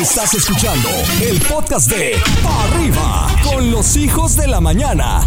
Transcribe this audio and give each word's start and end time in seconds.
Estás 0.00 0.34
escuchando 0.34 0.88
el 1.22 1.40
podcast 1.42 1.88
de 1.88 2.20
Pa' 2.42 2.64
Arriba 2.64 3.28
con 3.44 3.70
los 3.70 3.96
hijos 3.96 4.36
de 4.36 4.48
la 4.48 4.60
mañana. 4.60 5.20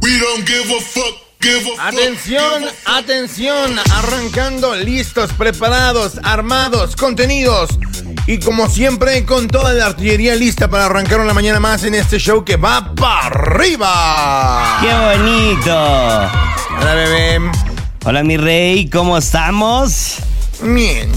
We 0.00 0.18
don't 0.20 0.46
give 0.46 0.72
a 0.72 0.80
fuck. 0.80 1.16
Give 1.40 1.58
a 1.58 1.74
fuck, 1.74 1.80
Atención, 1.80 2.64
atención, 2.86 3.76
arrancando, 3.92 4.76
listos, 4.76 5.32
preparados, 5.32 6.20
armados, 6.22 6.94
contenidos. 6.94 7.70
Y 8.28 8.38
como 8.38 8.70
siempre, 8.70 9.24
con 9.24 9.48
toda 9.48 9.72
la 9.72 9.86
artillería 9.86 10.36
lista 10.36 10.68
para 10.68 10.86
arrancar 10.86 11.18
una 11.18 11.34
mañana 11.34 11.58
más 11.58 11.82
en 11.82 11.96
este 11.96 12.18
show 12.20 12.44
que 12.44 12.56
va 12.56 12.94
para 12.94 13.26
arriba. 13.26 14.78
¡Qué 14.80 15.18
bonito! 15.18 15.74
Hola, 16.80 16.94
bebé. 16.94 17.50
Hola, 18.04 18.22
mi 18.22 18.36
rey, 18.36 18.88
¿cómo 18.88 19.18
estamos? 19.18 20.18
Bien. 20.62 21.10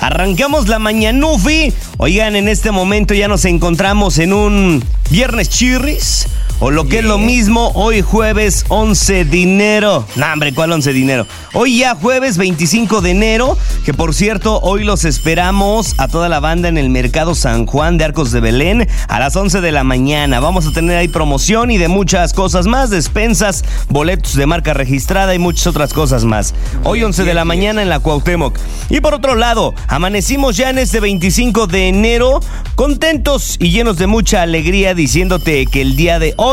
Arrancamos 0.00 0.68
la 0.68 0.78
mañanufi. 0.78 1.72
Oigan, 1.98 2.36
en 2.36 2.48
este 2.48 2.70
momento 2.70 3.14
ya 3.14 3.28
nos 3.28 3.44
encontramos 3.44 4.18
en 4.18 4.32
un 4.32 4.84
viernes 5.10 5.48
chirris. 5.48 6.26
O 6.60 6.70
lo 6.70 6.86
que 6.86 7.00
es 7.00 7.04
lo 7.04 7.18
mismo, 7.18 7.72
hoy 7.74 8.00
jueves 8.00 8.64
11 8.68 9.24
de 9.24 9.42
enero. 9.42 10.06
No, 10.14 10.32
hombre, 10.32 10.54
¿cuál 10.54 10.70
11 10.70 10.92
de 10.92 11.02
enero? 11.02 11.26
Hoy 11.52 11.78
ya 11.78 11.96
jueves 11.96 12.38
25 12.38 13.00
de 13.00 13.10
enero, 13.10 13.58
que 13.84 13.92
por 13.92 14.14
cierto, 14.14 14.60
hoy 14.60 14.84
los 14.84 15.04
esperamos 15.04 15.94
a 15.98 16.06
toda 16.06 16.28
la 16.28 16.38
banda 16.38 16.68
en 16.68 16.78
el 16.78 16.90
Mercado 16.90 17.34
San 17.34 17.66
Juan 17.66 17.98
de 17.98 18.04
Arcos 18.04 18.30
de 18.30 18.38
Belén 18.38 18.88
a 19.08 19.18
las 19.18 19.34
11 19.34 19.60
de 19.60 19.72
la 19.72 19.82
mañana. 19.82 20.38
Vamos 20.38 20.66
a 20.66 20.72
tener 20.72 20.96
ahí 20.96 21.08
promoción 21.08 21.72
y 21.72 21.76
de 21.76 21.88
muchas 21.88 22.32
cosas 22.32 22.66
más, 22.66 22.88
despensas, 22.88 23.64
boletos 23.88 24.34
de 24.36 24.46
marca 24.46 24.74
registrada 24.74 25.34
y 25.34 25.40
muchas 25.40 25.66
otras 25.66 25.92
cosas 25.92 26.24
más. 26.24 26.54
Hoy 26.84 27.02
11 27.02 27.24
de 27.24 27.34
la 27.34 27.44
mañana 27.44 27.82
en 27.82 27.88
la 27.88 27.98
Cuauhtémoc. 27.98 28.56
Y 28.90 29.00
por 29.00 29.12
otro 29.12 29.34
lado, 29.34 29.74
amanecimos 29.88 30.56
ya 30.56 30.70
en 30.70 30.78
este 30.78 31.00
25 31.00 31.66
de 31.66 31.88
enero 31.88 32.40
contentos 32.76 33.56
y 33.58 33.70
llenos 33.70 33.98
de 33.98 34.06
mucha 34.06 34.42
alegría 34.42 34.94
diciéndote 34.94 35.66
que 35.66 35.82
el 35.82 35.96
día 35.96 36.18
de 36.20 36.34
hoy 36.36 36.43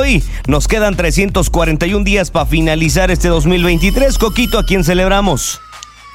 nos 0.47 0.67
quedan 0.67 0.95
341 0.95 2.05
días 2.05 2.31
para 2.31 2.45
finalizar 2.45 3.11
este 3.11 3.27
2023. 3.27 4.17
Coquito, 4.17 4.57
¿a 4.57 4.65
quién 4.65 4.83
celebramos? 4.83 5.59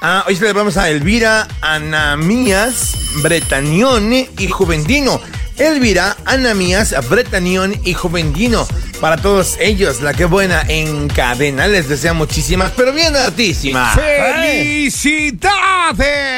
Ah, 0.00 0.24
hoy 0.26 0.36
celebramos 0.36 0.76
a 0.76 0.88
Elvira, 0.88 1.46
Anamías, 1.60 2.96
Bretañón 3.22 4.12
y 4.12 4.48
Juventino. 4.48 5.20
Elvira, 5.58 6.16
Anamías, 6.24 6.94
Bretañón 7.08 7.74
y 7.84 7.94
Juventino. 7.94 8.66
Para 9.00 9.18
todos 9.18 9.58
ellos, 9.60 10.00
la 10.00 10.14
que 10.14 10.24
buena 10.24 10.64
en 10.68 11.08
cadena. 11.08 11.68
Les 11.68 11.86
desea 11.86 12.14
muchísimas, 12.14 12.72
pero 12.74 12.94
bien 12.94 13.14
hartísimas. 13.14 13.94
¡Felicidades! 13.94 15.52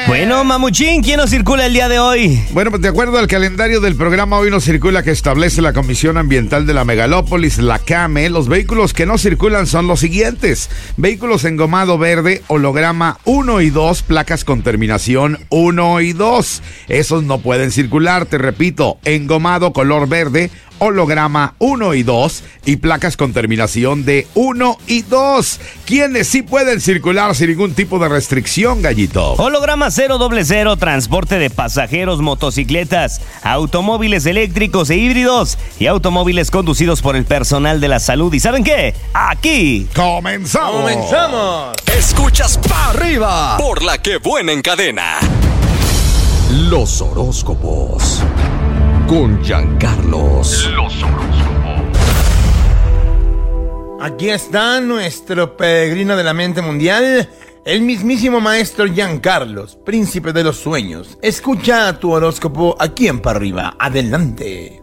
Bueno, 0.07 0.43
Mamuchín, 0.43 1.01
¿quién 1.01 1.17
nos 1.17 1.29
circula 1.29 1.67
el 1.67 1.73
día 1.73 1.87
de 1.87 1.99
hoy? 1.99 2.43
Bueno, 2.51 2.69
pues 2.69 2.81
de 2.81 2.89
acuerdo 2.89 3.17
al 3.17 3.27
calendario 3.27 3.79
del 3.79 3.95
programa, 3.95 4.37
hoy 4.37 4.51
nos 4.51 4.65
circula 4.65 5.03
que 5.03 5.11
establece 5.11 5.61
la 5.61 5.71
Comisión 5.71 6.17
Ambiental 6.17 6.67
de 6.67 6.73
la 6.73 6.83
Megalópolis, 6.83 7.59
la 7.59 7.79
CAME. 7.79 8.29
Los 8.29 8.49
vehículos 8.49 8.93
que 8.93 9.05
no 9.05 9.17
circulan 9.17 9.65
son 9.65 9.87
los 9.87 10.01
siguientes: 10.01 10.69
vehículos 10.97 11.45
engomado 11.45 11.97
verde, 11.97 12.43
holograma 12.47 13.19
1 13.23 13.61
y 13.61 13.69
2, 13.69 14.01
placas 14.01 14.43
con 14.43 14.63
terminación 14.63 15.39
1 15.47 16.01
y 16.01 16.11
2. 16.11 16.61
Esos 16.89 17.23
no 17.23 17.39
pueden 17.39 17.71
circular, 17.71 18.25
te 18.25 18.37
repito, 18.37 18.99
engomado 19.15 19.73
color 19.73 20.07
verde, 20.07 20.49
holograma 20.79 21.55
1 21.59 21.93
y 21.93 22.03
2 22.03 22.43
y 22.65 22.77
placas 22.77 23.17
con 23.17 23.33
terminación 23.33 24.05
de 24.05 24.27
1 24.33 24.77
y 24.87 25.01
2. 25.03 25.59
¿Quiénes 25.85 26.27
sí 26.27 26.41
pueden 26.41 26.81
circular 26.81 27.35
sin 27.35 27.49
ningún 27.49 27.73
tipo 27.73 27.99
de 27.99 28.09
restricción, 28.09 28.81
gallito? 28.81 29.33
Holograma 29.33 29.91
000, 29.91 30.77
transporte 30.77 31.37
de 31.37 31.49
pasajeros, 31.49 32.21
motocicletas, 32.21 33.21
automóviles 33.43 34.25
eléctricos 34.25 34.89
e 34.89 34.97
híbridos 34.97 35.57
y 35.79 35.87
automóviles 35.87 36.51
conducidos 36.51 37.01
por 37.01 37.15
el 37.15 37.25
personal 37.25 37.81
de 37.81 37.87
la 37.87 37.99
salud. 37.99 38.33
¿Y 38.33 38.39
saben 38.39 38.63
qué? 38.63 38.95
Aquí. 39.13 39.87
¡Comenzamos! 39.95 40.81
¡Comenzamos! 40.81 41.75
Escuchas 41.97 42.57
Pa' 42.57 42.89
Arriba 42.89 43.57
por 43.57 43.83
la 43.83 43.97
que 44.01 44.17
buena 44.17 44.51
en 44.51 44.61
cadena. 44.61 45.19
Los 46.51 47.01
horóscopos. 47.01 48.23
Con 49.09 49.43
Giancarlos. 49.43 50.69
Aquí 53.99 54.29
está 54.29 54.79
nuestro 54.81 55.57
peregrino 55.57 56.15
de 56.15 56.23
la 56.23 56.35
mente 56.35 56.61
mundial, 56.61 57.27
el 57.65 57.81
mismísimo 57.81 58.39
maestro 58.39 58.85
Giancarlos, 58.85 59.77
príncipe 59.77 60.31
de 60.31 60.43
los 60.43 60.57
sueños. 60.57 61.17
Escucha 61.23 61.99
tu 61.99 62.11
horóscopo 62.11 62.75
aquí 62.77 63.07
en 63.07 63.19
para 63.19 63.37
arriba. 63.37 63.75
Adelante. 63.79 64.78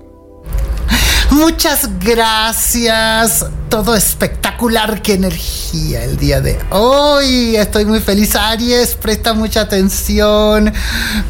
Muchas 1.36 1.98
gracias. 1.98 3.44
Todo 3.69 3.94
espectacular. 3.94 5.02
Qué 5.02 5.12
energía 5.12 6.02
el 6.02 6.16
día 6.16 6.41
de 6.41 6.58
hoy. 6.70 7.56
Estoy 7.56 7.84
muy 7.84 8.00
feliz, 8.00 8.34
Aries. 8.34 8.94
Presta 8.94 9.34
mucha 9.34 9.60
atención. 9.60 10.72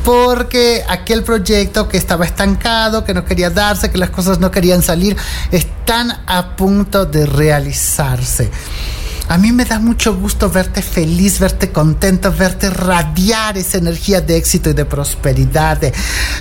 Porque 0.04 0.84
aquel 0.88 1.24
proyecto 1.24 1.88
que 1.88 1.96
estaba 1.96 2.24
estancado, 2.24 3.02
que 3.02 3.14
no 3.14 3.24
quería 3.24 3.50
darse, 3.50 3.90
que 3.90 3.98
las 3.98 4.10
cosas 4.10 4.38
no 4.38 4.52
querían 4.52 4.80
salir, 4.80 5.16
están 5.50 6.12
a 6.26 6.54
punto 6.54 7.04
de 7.04 7.26
realizarse. 7.26 8.48
A 9.28 9.38
mí 9.38 9.50
me 9.50 9.64
da 9.64 9.80
mucho 9.80 10.14
gusto 10.14 10.48
verte 10.48 10.82
feliz, 10.82 11.40
verte 11.40 11.72
contento, 11.72 12.32
verte 12.32 12.70
radiar 12.70 13.58
esa 13.58 13.78
energía 13.78 14.20
de 14.20 14.36
éxito 14.36 14.70
y 14.70 14.72
de 14.72 14.84
prosperidad. 14.84 15.80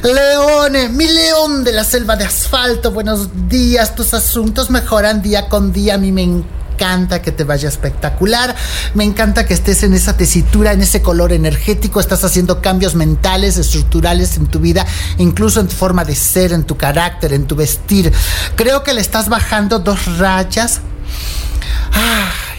Leone, 0.03 0.89
mi 0.89 1.07
león 1.07 1.63
de 1.63 1.71
la 1.73 1.83
selva 1.83 2.15
de 2.15 2.25
asfalto, 2.25 2.91
buenos 2.91 3.49
días, 3.49 3.95
tus 3.95 4.13
asuntos 4.13 4.69
mejoran 4.69 5.23
día 5.23 5.49
con 5.49 5.73
día, 5.73 5.95
a 5.95 5.97
mí 5.97 6.11
me 6.11 6.21
encanta 6.21 7.23
que 7.23 7.31
te 7.31 7.43
vaya 7.43 7.69
espectacular, 7.69 8.55
me 8.93 9.03
encanta 9.03 9.47
que 9.47 9.55
estés 9.55 9.81
en 9.81 9.95
esa 9.95 10.15
tesitura, 10.15 10.71
en 10.71 10.83
ese 10.83 11.01
color 11.01 11.33
energético, 11.33 11.99
estás 11.99 12.23
haciendo 12.23 12.61
cambios 12.61 12.93
mentales, 12.93 13.57
estructurales 13.57 14.37
en 14.37 14.45
tu 14.45 14.59
vida, 14.59 14.85
incluso 15.17 15.59
en 15.59 15.67
tu 15.67 15.75
forma 15.75 16.05
de 16.05 16.15
ser, 16.15 16.53
en 16.53 16.63
tu 16.63 16.77
carácter, 16.77 17.33
en 17.33 17.47
tu 17.47 17.55
vestir. 17.55 18.13
Creo 18.55 18.83
que 18.83 18.93
le 18.93 19.01
estás 19.01 19.27
bajando 19.27 19.79
dos 19.79 20.19
rayas. 20.19 20.81
Ay, 21.91 22.54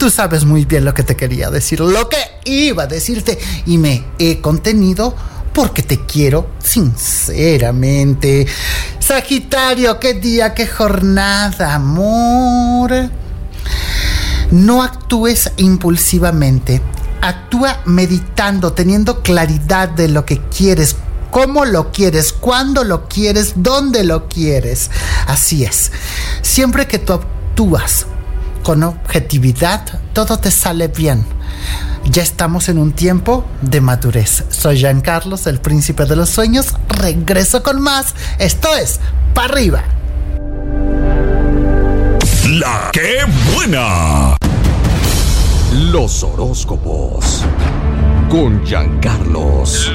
Tú 0.00 0.08
sabes 0.08 0.46
muy 0.46 0.64
bien 0.64 0.86
lo 0.86 0.94
que 0.94 1.02
te 1.02 1.14
quería 1.14 1.50
decir, 1.50 1.80
lo 1.80 2.08
que 2.08 2.16
iba 2.46 2.84
a 2.84 2.86
decirte 2.86 3.38
y 3.66 3.76
me 3.76 4.02
he 4.18 4.40
contenido 4.40 5.14
porque 5.52 5.82
te 5.82 6.06
quiero 6.06 6.48
sinceramente. 6.58 8.46
Sagitario, 8.98 10.00
qué 10.00 10.14
día, 10.14 10.54
qué 10.54 10.66
jornada, 10.66 11.74
amor. 11.74 13.10
No 14.50 14.82
actúes 14.82 15.52
impulsivamente. 15.58 16.80
Actúa 17.20 17.82
meditando, 17.84 18.72
teniendo 18.72 19.20
claridad 19.20 19.90
de 19.90 20.08
lo 20.08 20.24
que 20.24 20.40
quieres, 20.40 20.96
cómo 21.30 21.66
lo 21.66 21.92
quieres, 21.92 22.32
cuándo 22.32 22.84
lo 22.84 23.06
quieres, 23.06 23.52
dónde 23.56 24.02
lo 24.04 24.30
quieres. 24.30 24.90
Así 25.26 25.62
es. 25.62 25.92
Siempre 26.40 26.86
que 26.86 26.98
tú 26.98 27.12
actúas 27.12 28.06
con 28.62 28.82
objetividad, 28.82 30.00
todo 30.12 30.38
te 30.38 30.50
sale 30.50 30.88
bien. 30.88 31.24
Ya 32.04 32.22
estamos 32.22 32.68
en 32.68 32.78
un 32.78 32.92
tiempo 32.92 33.44
de 33.60 33.80
madurez. 33.80 34.44
Soy 34.48 34.78
Jean 34.78 35.00
Carlos, 35.00 35.46
el 35.46 35.60
príncipe 35.60 36.06
de 36.06 36.16
los 36.16 36.30
sueños. 36.30 36.74
Regreso 36.88 37.62
con 37.62 37.80
más. 37.80 38.14
Esto 38.38 38.74
es 38.74 39.00
Pa' 39.34 39.44
arriba. 39.44 39.84
La 42.48 42.90
que 42.92 43.18
buena. 43.54 44.36
Los 45.72 46.24
horóscopos. 46.24 47.44
Con 48.28 48.64
Giancarlos. 48.64 49.92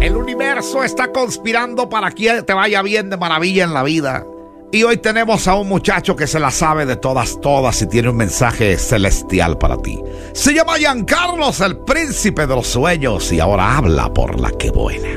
El 0.00 0.16
universo 0.16 0.84
está 0.84 1.12
conspirando 1.12 1.88
para 1.88 2.10
que 2.10 2.42
te 2.42 2.52
vaya 2.52 2.82
bien 2.82 3.08
de 3.08 3.16
maravilla 3.16 3.64
en 3.64 3.72
la 3.72 3.82
vida. 3.82 4.26
Y 4.74 4.82
hoy 4.82 4.96
tenemos 4.96 5.46
a 5.46 5.54
un 5.54 5.68
muchacho 5.68 6.16
que 6.16 6.26
se 6.26 6.40
la 6.40 6.50
sabe 6.50 6.84
de 6.84 6.96
todas, 6.96 7.40
todas 7.40 7.80
y 7.80 7.86
tiene 7.86 8.08
un 8.08 8.16
mensaje 8.16 8.76
celestial 8.76 9.56
para 9.56 9.76
ti. 9.76 10.00
Se 10.32 10.52
llama 10.52 10.78
Giancarlos, 10.78 11.60
el 11.60 11.76
príncipe 11.76 12.44
de 12.44 12.56
los 12.56 12.66
sueños, 12.66 13.30
y 13.30 13.38
ahora 13.38 13.76
habla 13.76 14.12
por 14.12 14.40
la 14.40 14.50
que 14.50 14.72
buena. 14.72 15.10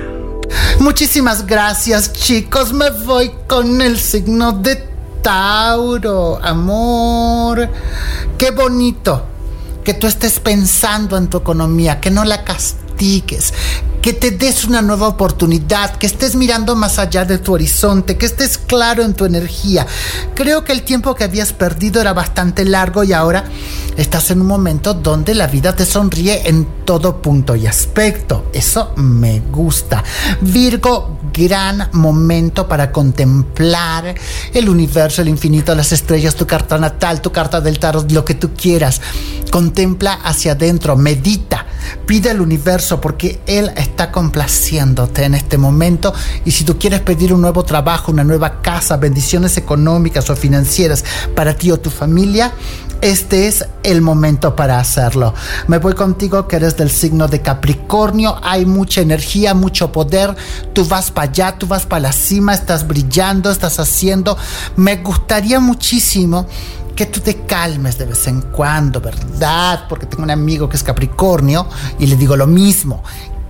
Muchísimas 0.80 1.48
gracias, 1.48 2.14
chicos. 2.14 2.72
Me 2.72 2.92
voy 2.92 3.32
con 3.48 3.82
el 3.82 3.98
signo 3.98 4.52
de 4.52 4.76
Tauro, 5.24 6.38
amor. 6.44 7.68
Qué 8.38 8.52
bonito 8.52 9.26
que 9.84 9.96
tú 9.96 10.06
estés 10.06 10.40
pensando 10.40 11.18
en 11.18 11.30
tu 11.30 11.38
economía, 11.40 12.00
que 12.00 12.12
no 12.12 12.26
la 12.26 12.44
castigues, 12.44 13.56
que 14.02 14.14
te 14.14 14.32
des 14.32 14.66
una 14.66 14.82
nueva 14.82 15.08
oportunidad, 15.08 15.96
que 15.98 16.08
estés 16.08 16.36
mirando 16.36 16.76
más 16.76 17.00
allá 17.00 17.26
de 17.26 17.38
tu 17.38 17.54
horizonte, 17.54 18.18
que 18.18 18.26
estés 18.26 18.58
claro 18.58 19.04
en 19.04 19.14
tu 19.14 19.26
energía. 19.26 19.86
Creo 20.34 20.64
que 20.64 20.72
el 20.72 20.84
tiempo 20.84 21.16
que 21.16 21.24
habías 21.24 21.54
perdido 21.54 22.00
era 22.02 22.14
bastante 22.14 22.64
largo 22.66 23.04
y 23.04 23.14
ahora 23.14 23.46
estás 23.98 24.32
en 24.32 24.42
un 24.42 24.48
momento 24.48 24.94
donde 24.94 25.34
la 25.36 25.48
vida 25.48 25.76
te 25.76 25.86
sonríe 25.86 26.48
en 26.48 26.68
todo 26.86 27.22
punto 27.22 27.56
y 27.56 27.68
aspecto. 27.68 28.46
Eso 28.54 28.94
me 28.96 29.42
gusta. 29.42 30.04
Virgo, 30.42 31.20
gran 31.34 31.90
momento 31.94 32.68
para 32.68 32.92
contemplar 32.92 34.16
el 34.54 34.70
universo, 34.70 35.22
el 35.22 35.28
infinito, 35.28 35.76
las 35.76 35.92
estrellas, 35.92 36.36
tu 36.36 36.48
carta 36.48 36.78
natal, 36.78 37.22
tu 37.22 37.32
carta 37.32 37.62
del 37.62 37.80
tarot, 37.80 38.12
lo 38.12 38.26
que 38.26 38.36
tú 38.36 38.54
quieras. 38.54 39.02
Contempla 39.52 40.14
hacia 40.14 40.54
adentro, 40.54 40.96
medita, 40.98 41.67
pide 42.06 42.30
al 42.30 42.42
universo 42.42 43.02
porque 43.02 43.42
Él 43.46 43.72
está 43.76 44.12
complaciéndote 44.12 45.24
en 45.24 45.36
este 45.36 45.58
momento 45.58 46.14
y 46.46 46.52
si 46.52 46.64
tú 46.64 46.78
quieres 46.78 47.02
pedir 47.02 47.34
un 47.34 47.42
nuevo 47.42 47.64
trabajo, 47.64 48.12
una 48.12 48.24
nueva 48.24 48.62
casa, 48.62 48.98
bendiciones 48.98 49.58
económicas 49.58 50.30
o 50.30 50.36
financieras 50.36 51.04
para 51.36 51.56
ti 51.56 51.72
o 51.72 51.80
tu 51.80 51.90
familia, 51.90 52.54
este 53.02 53.48
es 53.48 53.66
el 53.84 54.02
momento 54.02 54.56
para 54.56 54.80
hacerlo. 54.80 55.34
Me 55.68 55.78
voy 55.78 55.94
contigo 55.94 56.48
que 56.48 56.56
eres 56.56 56.78
del 56.78 56.90
signo 56.90 57.28
de 57.28 57.42
Capricornio, 57.42 58.40
hay 58.42 58.66
mucha 58.66 59.02
energía, 59.02 59.54
mucho 59.54 59.92
poder, 59.92 60.36
tú 60.74 60.84
vas 60.86 61.12
para 61.12 61.30
allá, 61.30 61.58
tú 61.58 61.68
vas 61.68 61.86
para 61.86 62.02
la 62.02 62.12
cima, 62.12 62.54
estás 62.54 62.88
brillando, 62.88 63.52
estás 63.52 63.80
haciendo. 63.80 64.38
Me 64.76 64.98
gustaría 64.98 65.60
muchísimo 65.60 66.48
que 66.98 67.06
tú 67.06 67.20
te 67.20 67.46
calmes 67.46 68.00
de 68.00 68.08
vez 68.08 68.26
en 68.26 68.42
cuando, 68.42 69.00
¿verdad? 69.00 69.86
Porque 69.88 70.08
tengo 70.08 70.24
un 70.24 70.32
amigo 70.32 70.68
que 70.68 70.78
es 70.78 70.84
Capricornio 70.84 71.68
y 72.00 72.08
le 72.08 72.16
digo 72.16 72.36
lo 72.36 72.48
mismo 72.48 73.04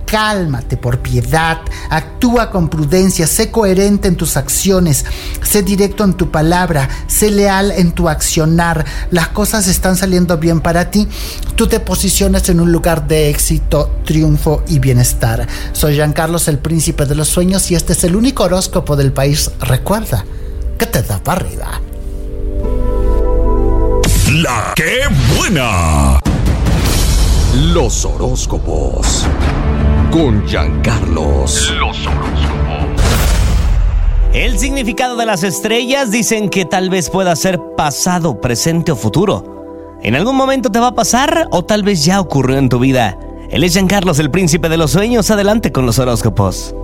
cálmate 0.04 0.78
por 0.78 1.00
piedad, 1.00 1.58
actúa 1.90 2.50
con 2.50 2.70
prudencia, 2.70 3.26
sé 3.26 3.50
coherente 3.50 4.08
en 4.08 4.16
tus 4.16 4.38
acciones, 4.38 5.04
sé 5.42 5.62
directo 5.62 6.02
en 6.02 6.14
tu 6.14 6.30
palabra, 6.30 6.88
sé 7.06 7.30
leal 7.30 7.72
en 7.72 7.92
tu 7.92 8.08
accionar. 8.08 8.86
Las 9.10 9.28
cosas 9.28 9.66
están 9.66 9.96
saliendo 9.96 10.38
bien 10.38 10.62
para 10.62 10.90
ti. 10.90 11.06
Tú 11.56 11.66
te 11.66 11.78
posicionas 11.78 12.48
en 12.48 12.60
un 12.60 12.72
lugar 12.72 13.06
de 13.06 13.28
éxito, 13.28 13.98
triunfo 14.06 14.62
y 14.66 14.78
bienestar. 14.78 15.46
Soy 15.72 15.96
Jean 15.96 16.14
Carlos, 16.14 16.48
el 16.48 16.58
príncipe 16.58 17.04
de 17.04 17.14
los 17.14 17.28
sueños, 17.28 17.70
y 17.70 17.74
este 17.74 17.92
es 17.92 18.02
el 18.02 18.16
único 18.16 18.44
horóscopo 18.44 18.96
del 18.96 19.12
país. 19.12 19.50
Recuerda 19.60 20.24
que 20.78 20.86
te 20.86 21.02
da 21.02 21.22
para 21.22 21.42
arriba. 21.42 21.82
La 24.30 24.74
que 24.76 25.00
buena. 25.38 26.20
Los 27.72 28.04
horóscopos. 28.04 29.26
Con 30.10 30.46
Giancarlos. 30.46 31.72
Los 31.80 32.06
horóscopos. 32.06 33.02
El 34.34 34.58
significado 34.58 35.16
de 35.16 35.24
las 35.24 35.44
estrellas 35.44 36.10
dicen 36.10 36.50
que 36.50 36.66
tal 36.66 36.90
vez 36.90 37.08
pueda 37.08 37.34
ser 37.36 37.58
pasado, 37.74 38.38
presente 38.38 38.92
o 38.92 38.96
futuro. 38.96 39.96
En 40.02 40.14
algún 40.14 40.36
momento 40.36 40.70
te 40.70 40.78
va 40.78 40.88
a 40.88 40.94
pasar 40.94 41.48
o 41.50 41.64
tal 41.64 41.82
vez 41.82 42.04
ya 42.04 42.20
ocurrió 42.20 42.58
en 42.58 42.68
tu 42.68 42.78
vida. 42.78 43.18
Él 43.48 43.64
es 43.64 43.72
Giancarlos, 43.72 44.18
el 44.18 44.30
príncipe 44.30 44.68
de 44.68 44.76
los 44.76 44.90
sueños. 44.90 45.30
Adelante 45.30 45.72
con 45.72 45.86
los 45.86 45.98
horóscopos. 45.98 46.74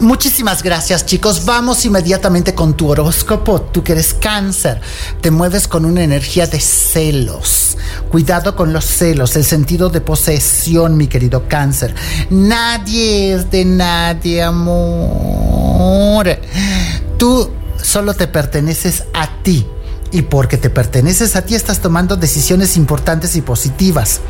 Muchísimas 0.00 0.62
gracias 0.62 1.06
chicos. 1.06 1.44
Vamos 1.44 1.84
inmediatamente 1.84 2.54
con 2.54 2.74
tu 2.74 2.90
horóscopo. 2.90 3.60
Tú 3.60 3.82
que 3.82 3.92
eres 3.92 4.14
cáncer, 4.14 4.80
te 5.20 5.30
mueves 5.30 5.68
con 5.68 5.84
una 5.84 6.02
energía 6.02 6.46
de 6.46 6.60
celos. 6.60 7.76
Cuidado 8.10 8.56
con 8.56 8.72
los 8.72 8.84
celos, 8.84 9.36
el 9.36 9.44
sentido 9.44 9.90
de 9.90 10.00
posesión, 10.00 10.96
mi 10.96 11.06
querido 11.06 11.48
cáncer. 11.48 11.94
Nadie 12.30 13.34
es 13.34 13.50
de 13.50 13.64
nadie, 13.64 14.42
amor. 14.42 16.26
Tú 17.18 17.50
solo 17.82 18.14
te 18.14 18.26
perteneces 18.26 19.04
a 19.12 19.42
ti 19.42 19.66
y 20.14 20.22
porque 20.22 20.56
te 20.56 20.70
perteneces 20.70 21.34
a 21.34 21.42
ti 21.42 21.56
estás 21.56 21.80
tomando 21.80 22.16
decisiones 22.16 22.76
importantes 22.76 23.34
y 23.34 23.42
positivas. 23.42 24.20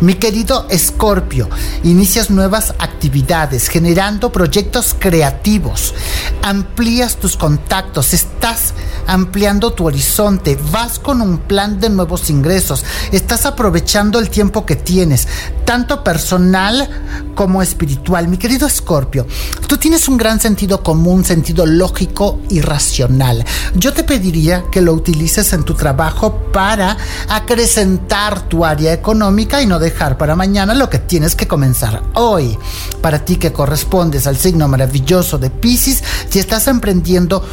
Mi 0.00 0.14
querido 0.14 0.66
Escorpio, 0.70 1.50
inicias 1.84 2.30
nuevas 2.30 2.72
actividades, 2.78 3.68
generando 3.68 4.32
proyectos 4.32 4.96
creativos, 4.98 5.94
amplías 6.42 7.16
tus 7.16 7.36
contactos, 7.36 8.14
estás 8.14 8.72
ampliando 9.06 9.72
tu 9.72 9.86
horizonte, 9.86 10.58
vas 10.70 10.98
con 10.98 11.20
un 11.20 11.38
plan 11.38 11.80
de 11.80 11.90
nuevos 11.90 12.30
ingresos, 12.30 12.84
estás 13.12 13.46
aprovechando 13.46 14.18
el 14.18 14.30
tiempo 14.30 14.66
que 14.66 14.76
tienes, 14.76 15.28
tanto 15.64 16.02
personal 16.02 16.88
como 17.34 17.62
espiritual. 17.62 18.28
Mi 18.28 18.38
querido 18.38 18.66
Escorpio, 18.66 19.26
tú 19.68 19.76
tienes 19.76 20.08
un 20.08 20.16
gran 20.16 20.40
sentido 20.40 20.82
común, 20.82 21.24
sentido 21.24 21.66
lógico 21.66 22.40
y 22.48 22.60
racional. 22.60 23.44
Yo 23.74 23.92
te 23.92 24.04
pediría 24.04 24.64
que 24.70 24.80
lo 24.80 24.92
utilices 24.92 25.52
en 25.52 25.64
tu 25.64 25.74
trabajo 25.74 26.34
para 26.52 26.96
acrecentar 27.28 28.48
tu 28.48 28.64
área 28.64 28.92
económica 28.92 29.62
y 29.62 29.66
no 29.66 29.78
dejar 29.78 30.16
para 30.18 30.36
mañana 30.36 30.74
lo 30.74 30.90
que 30.90 30.98
tienes 30.98 31.34
que 31.34 31.46
comenzar 31.46 32.02
hoy. 32.14 32.58
Para 33.00 33.24
ti 33.24 33.36
que 33.36 33.52
correspondes 33.52 34.26
al 34.26 34.36
signo 34.36 34.68
maravilloso 34.68 35.38
de 35.38 35.50
Pisces, 35.50 36.02
si 36.28 36.38
estás 36.38 36.66
emprendiendo 36.68 37.44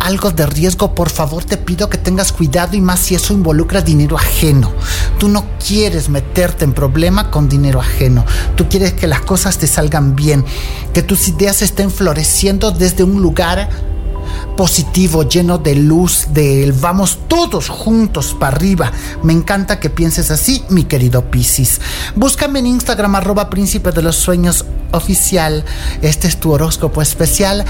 algo 0.00 0.30
de 0.30 0.46
riesgo, 0.46 0.94
por 0.94 1.10
favor 1.10 1.44
te 1.44 1.56
pido 1.56 1.88
que 1.88 1.98
tengas 1.98 2.32
cuidado 2.32 2.76
y 2.76 2.80
más 2.80 3.00
si 3.00 3.14
eso 3.14 3.32
involucra 3.32 3.82
dinero 3.82 4.16
ajeno. 4.16 4.72
Tú 5.18 5.28
no 5.28 5.46
quieres 5.64 6.08
meterte 6.08 6.64
en 6.64 6.72
problema 6.72 7.30
con 7.30 7.48
dinero 7.48 7.80
ajeno. 7.80 8.24
Tú 8.56 8.68
quieres 8.68 8.92
que 8.92 9.06
las 9.06 9.20
cosas 9.20 9.58
te 9.58 9.66
salgan 9.66 10.16
bien, 10.16 10.44
que 10.92 11.02
tus 11.02 11.28
ideas 11.28 11.62
estén 11.62 11.90
floreciendo 11.90 12.70
desde 12.70 13.04
un 13.04 13.20
lugar 13.20 13.68
positivo, 14.56 15.22
lleno 15.28 15.58
de 15.58 15.74
luz, 15.74 16.28
de. 16.30 16.72
Vamos 16.80 17.18
todos 17.28 17.68
juntos 17.68 18.34
para 18.38 18.56
arriba. 18.56 18.92
Me 19.22 19.32
encanta 19.32 19.78
que 19.78 19.90
pienses 19.90 20.30
así, 20.30 20.64
mi 20.70 20.84
querido 20.84 21.30
Piscis. 21.30 21.80
Búscame 22.14 22.60
en 22.60 22.66
Instagram, 22.66 23.14
arroba 23.14 23.50
príncipe 23.50 23.92
de 23.92 24.02
los 24.02 24.16
sueños 24.16 24.64
oficial. 24.92 25.64
Este 26.02 26.26
es 26.26 26.38
tu 26.38 26.52
horóscopo 26.52 27.02
especial. 27.02 27.64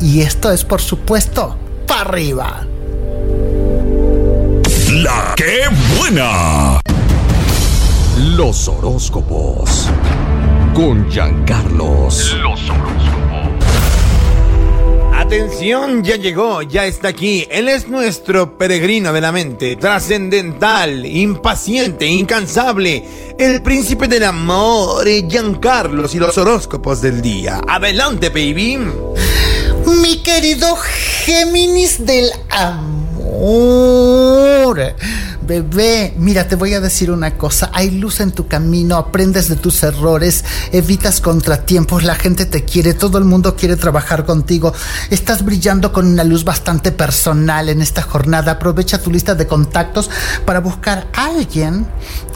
Y 0.00 0.22
esto 0.22 0.50
es, 0.50 0.64
por 0.64 0.80
supuesto, 0.80 1.56
para 1.86 2.00
arriba. 2.00 2.66
La 4.92 5.34
que 5.36 5.62
buena. 5.98 6.80
Los 8.36 8.66
horóscopos. 8.68 9.88
Con 10.74 11.10
Giancarlos. 11.10 12.34
Los 12.40 12.70
horóscopos. 12.70 13.20
Atención, 15.14 16.02
ya 16.02 16.16
llegó, 16.16 16.62
ya 16.62 16.86
está 16.86 17.08
aquí. 17.08 17.46
Él 17.50 17.68
es 17.68 17.88
nuestro 17.88 18.56
peregrino 18.56 19.12
de 19.12 19.20
la 19.20 19.30
mente, 19.30 19.76
trascendental, 19.76 21.04
impaciente, 21.04 22.06
incansable, 22.06 23.04
el 23.38 23.62
príncipe 23.62 24.08
del 24.08 24.24
amor, 24.24 25.06
Giancarlos 25.06 26.14
y 26.14 26.18
los 26.18 26.36
horóscopos 26.38 27.02
del 27.02 27.20
día. 27.20 27.60
Adelante, 27.68 28.30
baby. 28.30 28.78
Mi 29.90 30.22
querido 30.22 30.76
Géminis 31.24 32.06
del 32.06 32.30
amor. 32.50 33.10
Bebé, 35.42 36.14
mira, 36.16 36.46
te 36.46 36.54
voy 36.54 36.74
a 36.74 36.80
decir 36.80 37.10
una 37.10 37.36
cosa. 37.36 37.70
Hay 37.74 37.90
luz 37.90 38.20
en 38.20 38.30
tu 38.30 38.46
camino, 38.46 38.96
aprendes 38.96 39.48
de 39.48 39.56
tus 39.56 39.82
errores, 39.82 40.44
evitas 40.70 41.20
contratiempos, 41.20 42.04
la 42.04 42.14
gente 42.14 42.46
te 42.46 42.64
quiere, 42.64 42.94
todo 42.94 43.18
el 43.18 43.24
mundo 43.24 43.56
quiere 43.56 43.74
trabajar 43.76 44.24
contigo. 44.24 44.72
Estás 45.10 45.44
brillando 45.44 45.92
con 45.92 46.06
una 46.06 46.22
luz 46.22 46.44
bastante 46.44 46.92
personal 46.92 47.68
en 47.68 47.82
esta 47.82 48.02
jornada. 48.02 48.52
Aprovecha 48.52 49.02
tu 49.02 49.10
lista 49.10 49.34
de 49.34 49.48
contactos 49.48 50.08
para 50.44 50.60
buscar 50.60 51.08
a 51.14 51.26
alguien 51.26 51.84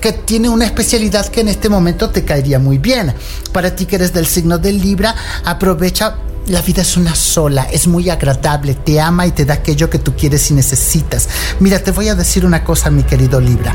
que 0.00 0.12
tiene 0.12 0.48
una 0.48 0.64
especialidad 0.64 1.26
que 1.28 1.42
en 1.42 1.48
este 1.48 1.68
momento 1.68 2.10
te 2.10 2.24
caería 2.24 2.58
muy 2.58 2.78
bien. 2.78 3.14
Para 3.52 3.76
ti 3.76 3.86
que 3.86 3.94
eres 3.94 4.12
del 4.12 4.26
signo 4.26 4.58
del 4.58 4.80
Libra, 4.80 5.14
aprovecha 5.44 6.16
la 6.46 6.60
vida 6.62 6.82
es 6.82 6.96
una 6.96 7.14
sola, 7.14 7.64
es 7.70 7.86
muy 7.86 8.10
agradable, 8.10 8.74
te 8.74 9.00
ama 9.00 9.26
y 9.26 9.32
te 9.32 9.44
da 9.44 9.54
aquello 9.54 9.88
que 9.88 9.98
tú 9.98 10.14
quieres 10.14 10.50
y 10.50 10.54
necesitas. 10.54 11.28
Mira, 11.60 11.78
te 11.78 11.90
voy 11.90 12.08
a 12.08 12.14
decir 12.14 12.44
una 12.44 12.64
cosa, 12.64 12.90
mi 12.90 13.02
querido 13.02 13.40
Libra. 13.40 13.74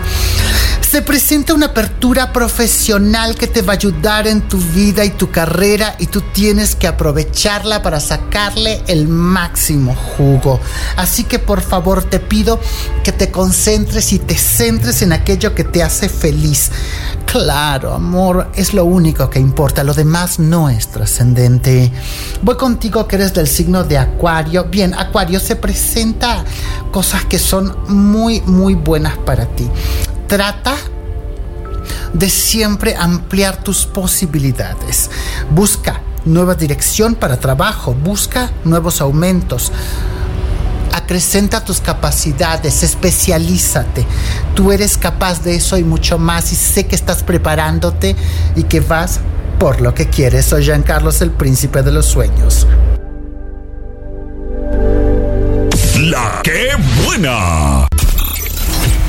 Se 0.82 1.04
presenta 1.04 1.54
una 1.54 1.68
apertura 1.68 2.34
profesional 2.34 3.36
que 3.36 3.46
te 3.46 3.62
va 3.62 3.74
a 3.74 3.76
ayudar 3.76 4.26
en 4.26 4.48
tu 4.48 4.58
vida 4.58 5.06
y 5.06 5.12
tu 5.12 5.30
carrera 5.30 5.96
y 6.00 6.08
tú 6.08 6.22
tienes 6.34 6.76
que 6.76 6.88
aprovecharla 6.88 7.84
para 7.84 8.00
sacarle 8.00 8.82
el 8.88 9.08
máximo 9.08 9.94
jugo. 9.94 10.60
Así 10.96 11.26
que 11.26 11.38
por 11.38 11.62
favor 11.62 12.04
te 12.04 12.20
pido 12.20 12.60
que 13.04 13.12
te 13.12 13.30
concentres 13.30 14.14
y 14.14 14.20
te 14.20 14.36
centres 14.36 15.04
en 15.04 15.14
aquello 15.14 15.54
que 15.54 15.64
te 15.64 15.84
hace 15.84 16.10
feliz. 16.10 16.72
Claro, 17.32 17.94
amor, 17.94 18.50
es 18.56 18.74
lo 18.74 18.86
único 18.86 19.30
que 19.30 19.40
importa, 19.40 19.84
lo 19.84 19.94
demás 19.94 20.40
no 20.40 20.68
es 20.68 20.88
trascendente. 20.88 21.92
Voy 22.42 22.58
contigo 22.58 23.08
que 23.08 23.18
eres 23.18 23.36
del 23.36 23.46
signo 23.48 23.84
de 23.84 24.00
Acuario. 24.00 24.64
Bien, 24.64 24.96
Acuario 24.96 25.40
se 25.40 25.56
presenta 25.56 26.44
cosas 26.92 27.26
que 27.26 27.38
son 27.38 27.76
muy, 27.88 28.42
muy 28.42 28.74
buenas 28.74 29.16
para 29.20 29.46
ti. 29.46 29.70
Trata 30.26 30.76
de 32.14 32.30
siempre 32.32 32.96
ampliar 32.96 33.64
tus 33.64 33.86
posibilidades. 33.86 35.12
Busca 35.52 36.02
nueva 36.26 36.56
dirección 36.56 37.14
para 37.14 37.40
trabajo, 37.40 37.94
busca 37.94 38.50
nuevos 38.64 39.02
aumentos. 39.02 39.72
Acrecenta 41.10 41.66
tus 41.66 41.82
capacidades, 41.82 42.84
especialízate. 42.84 44.06
Tú 44.54 44.72
eres 44.72 44.96
capaz 44.96 45.42
de 45.42 45.56
eso 45.56 45.76
y 45.76 45.84
mucho 45.84 46.20
más 46.20 46.52
y 46.52 46.56
sé 46.56 46.86
que 46.86 46.96
estás 46.96 47.24
preparándote 47.24 48.16
y 48.56 48.62
que 48.66 48.80
vas 48.80 49.20
por 49.58 49.82
lo 49.82 49.96
que 49.96 50.08
quieres. 50.08 50.46
Soy 50.46 50.66
Giancarlos, 50.66 51.24
el 51.24 51.32
príncipe 51.32 51.82
de 51.82 51.92
los 51.92 52.06
sueños. 52.06 52.68
La 56.00 56.42
que 56.44 56.74
buena. 57.04 57.88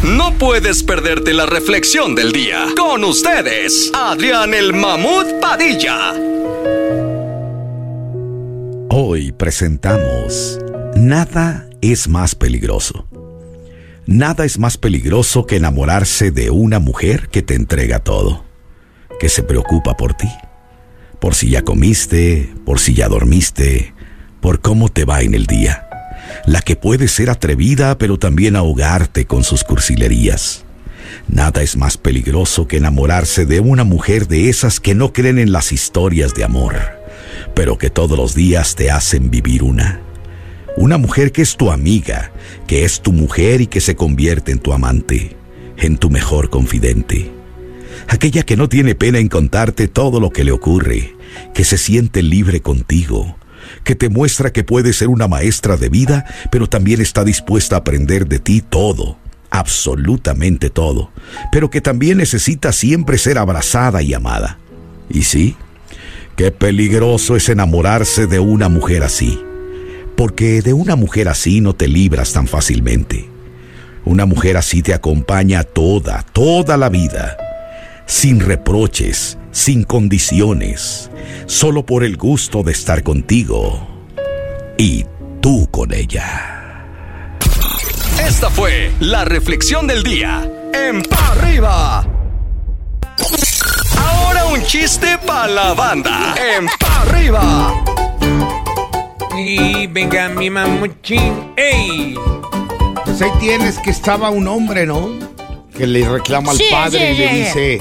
No 0.03 0.33
puedes 0.39 0.83
perderte 0.83 1.35
la 1.35 1.45
reflexión 1.45 2.15
del 2.15 2.33
día. 2.33 2.65
Con 2.79 3.05
ustedes, 3.05 3.93
Adrián 3.95 4.55
el 4.55 4.73
Mamut 4.73 5.39
Padilla. 5.39 6.15
Hoy 8.89 9.33
presentamos 9.33 10.59
Nada 10.97 11.67
es 11.81 12.09
más 12.09 12.35
peligroso. 12.35 13.07
Nada 14.07 14.45
es 14.45 14.59
más 14.59 14.77
peligroso 14.77 15.47
que 15.47 15.57
enamorarse 15.57 16.31
de 16.31 16.51
una 16.51 16.79
mujer 16.79 17.29
que 17.29 17.43
te 17.43 17.55
entrega 17.55 18.01
todo, 18.01 18.45
que 19.21 19.29
se 19.29 19.43
preocupa 19.43 19.97
por 19.97 20.15
ti, 20.15 20.29
por 21.21 21.35
si 21.35 21.51
ya 21.51 21.63
comiste, 21.63 22.53
por 22.65 22.81
si 22.81 22.95
ya 22.95 23.09
dormiste, 23.09 23.95
por 24.41 24.61
cómo 24.61 24.89
te 24.89 25.05
va 25.05 25.23
en 25.23 25.35
el 25.35 25.47
día, 25.47 25.89
la 26.47 26.61
que 26.63 26.77
puede 26.77 27.09
ser 27.09 27.31
atrevida 27.31 27.99
pero 27.99 28.19
también 28.19 28.57
ahogarte 28.57 29.27
con 29.27 29.45
sus 29.45 29.65
cursilerías. 29.65 30.65
Nada 31.29 31.63
es 31.63 31.77
más 31.77 31.97
peligroso 31.97 32.67
que 32.67 32.79
enamorarse 32.79 33.47
de 33.47 33.61
una 33.61 33.85
mujer 33.85 34.27
de 34.27 34.49
esas 34.49 34.81
que 34.81 34.95
no 34.95 35.13
creen 35.13 35.39
en 35.39 35.53
las 35.53 35.73
historias 35.73 36.35
de 36.35 36.45
amor, 36.45 36.75
pero 37.55 37.79
que 37.79 37.91
todos 37.91 38.19
los 38.19 38.35
días 38.35 38.75
te 38.75 38.91
hacen 38.91 39.31
vivir 39.31 39.63
una. 39.63 40.10
Una 40.77 40.99
mujer 40.99 41.33
que 41.33 41.43
es 41.43 41.57
tu 41.57 41.71
amiga, 41.71 42.31
que 42.67 42.85
es 42.85 43.01
tu 43.01 43.13
mujer 43.13 43.61
y 43.61 43.67
que 43.67 43.81
se 43.81 43.97
convierte 43.97 44.53
en 44.53 44.61
tu 44.61 44.73
amante, 44.73 45.37
en 45.77 45.99
tu 45.99 46.11
mejor 46.11 46.49
confidente. 46.49 47.31
Aquella 48.09 48.45
que 48.45 48.57
no 48.57 48.69
tiene 48.69 48.95
pena 48.95 49.19
en 49.19 49.29
contarte 49.29 49.89
todo 49.89 50.21
lo 50.21 50.31
que 50.31 50.45
le 50.45 50.53
ocurre, 50.53 51.17
que 51.55 51.65
se 51.65 51.77
siente 51.77 52.23
libre 52.23 52.61
contigo, 52.61 53.37
que 53.85 53.95
te 53.95 54.09
muestra 54.09 54.53
que 54.53 54.65
puede 54.65 54.93
ser 54.93 55.09
una 55.09 55.29
maestra 55.29 55.77
de 55.77 55.89
vida, 55.89 56.25
pero 56.51 56.69
también 56.69 57.01
está 57.01 57.25
dispuesta 57.25 57.75
a 57.75 57.81
aprender 57.81 58.29
de 58.29 58.39
ti 58.39 58.63
todo, 58.63 59.19
absolutamente 59.51 60.71
todo, 60.71 61.11
pero 61.51 61.69
que 61.69 61.81
también 61.81 62.19
necesita 62.19 62.73
siempre 62.73 63.19
ser 63.19 63.39
abrazada 63.39 64.03
y 64.03 64.15
amada. 64.15 64.59
Y 65.11 65.25
sí, 65.25 65.57
qué 66.37 66.53
peligroso 66.53 67.35
es 67.35 67.49
enamorarse 67.49 68.29
de 68.29 68.39
una 68.39 68.69
mujer 68.69 69.03
así 69.03 69.41
porque 70.21 70.61
de 70.61 70.75
una 70.75 70.97
mujer 70.97 71.31
así 71.31 71.63
no 71.63 71.75
te 71.75 71.89
libras 71.89 72.35
tan 72.35 72.47
fácilmente. 72.47 73.31
Una 74.05 74.27
mujer 74.27 74.59
así 74.59 74.83
te 74.83 74.93
acompaña 74.93 75.65
toda, 75.65 76.27
toda 76.35 76.77
la 76.77 76.91
vida, 76.91 77.39
sin 78.05 78.39
reproches, 78.39 79.39
sin 79.51 79.83
condiciones, 79.83 81.11
solo 81.47 81.87
por 81.87 82.05
el 82.05 82.19
gusto 82.19 82.63
de 82.63 82.73
estar 82.73 83.03
contigo 83.03 83.89
y 84.77 85.07
tú 85.41 85.67
con 85.71 85.95
ella. 85.95 86.85
Esta 88.23 88.51
fue 88.51 88.93
la 89.01 89.25
reflexión 89.25 89.87
del 89.87 90.03
día 90.03 90.47
en 90.75 91.03
Pa' 91.03 91.29
Arriba. 91.29 92.07
Ahora 93.97 94.45
un 94.53 94.63
chiste 94.65 95.17
para 95.27 95.49
la 95.49 95.73
banda 95.73 96.35
en 96.59 96.67
Pa' 96.79 97.01
Arriba. 97.05 98.10
Y 99.47 99.87
venga 99.87 100.29
mi 100.29 100.51
mamuchín. 100.51 101.33
¡Ey! 101.57 102.15
Pues 103.05 103.23
ahí 103.23 103.31
tienes 103.41 103.79
que 103.79 103.91
estaba 103.91 104.31
un 104.31 104.47
hombre, 104.49 104.87
¿no? 104.87 105.11
Que 105.77 105.87
le 105.87 106.09
reclama 106.09 106.53
al 106.53 106.59
Sí, 106.59 106.65
padre 106.71 106.99
sí, 106.99 107.15
y 107.15 107.19
le 107.19 107.29
sí. 107.31 107.37
dice, 107.39 107.81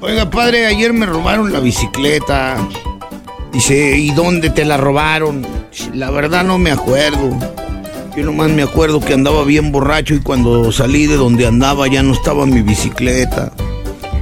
oiga 0.00 0.30
padre, 0.30 0.66
ayer 0.66 0.92
me 0.92 1.06
robaron 1.06 1.52
la 1.52 1.60
bicicleta. 1.60 2.56
Dice, 3.52 3.96
¿y 3.96 4.10
dónde 4.10 4.50
te 4.50 4.64
la 4.64 4.76
robaron? 4.76 5.46
La 5.94 6.10
verdad 6.10 6.44
no 6.44 6.58
me 6.58 6.70
acuerdo. 6.70 7.30
Yo 8.16 8.24
nomás 8.24 8.50
me 8.50 8.62
acuerdo 8.62 9.00
que 9.00 9.12
andaba 9.14 9.44
bien 9.44 9.72
borracho 9.72 10.14
y 10.14 10.20
cuando 10.20 10.72
salí 10.72 11.06
de 11.06 11.16
donde 11.16 11.46
andaba 11.46 11.86
ya 11.88 12.02
no 12.02 12.12
estaba 12.14 12.46
mi 12.46 12.62
bicicleta. 12.62 13.52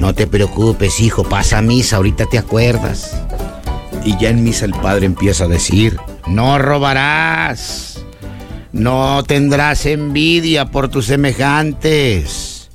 No 0.00 0.14
te 0.14 0.26
preocupes, 0.26 0.98
hijo, 1.00 1.22
pasa 1.24 1.58
a 1.58 1.62
misa, 1.62 1.96
ahorita 1.96 2.26
te 2.26 2.38
acuerdas. 2.38 3.16
Y 4.04 4.16
ya 4.18 4.30
en 4.30 4.42
misa 4.42 4.64
el 4.64 4.72
padre 4.74 5.06
empieza 5.06 5.44
a 5.44 5.48
decir, 5.48 5.96
No 6.26 6.58
robarás. 6.58 8.00
No 8.72 9.22
tendrás 9.24 9.86
envidia 9.86 10.66
por 10.66 10.88
tus 10.88 11.06
semejantes. 11.06 12.68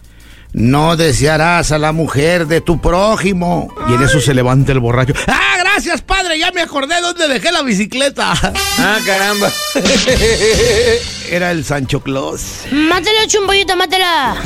No 0.51 0.95
desearás 0.97 1.71
a 1.71 1.77
la 1.77 1.91
mujer 1.91 2.47
de 2.47 2.61
tu 2.61 2.79
prójimo. 2.81 3.71
y 3.87 3.93
en 3.93 4.01
eso 4.03 4.19
se 4.19 4.33
levanta 4.33 4.71
el 4.71 4.79
borracho. 4.79 5.13
¡Ah, 5.27 5.57
gracias 5.59 6.01
padre! 6.01 6.39
Ya 6.39 6.51
me 6.51 6.61
acordé 6.61 6.99
dónde 7.01 7.27
dejé 7.27 7.51
la 7.51 7.61
bicicleta. 7.61 8.33
Ah, 8.81 8.97
caramba. 9.05 9.51
Era 11.29 11.51
el 11.51 11.65
Sancho 11.65 11.99
Claus. 12.01 12.61
Mátala, 12.71 13.27
chumboyita, 13.27 13.75
mátala. 13.75 14.37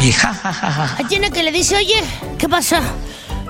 Ahí 0.98 1.06
tiene 1.08 1.30
que 1.32 1.44
le 1.44 1.52
dice, 1.52 1.76
oye, 1.76 2.04
¿qué 2.40 2.50
pasa? 2.50 2.82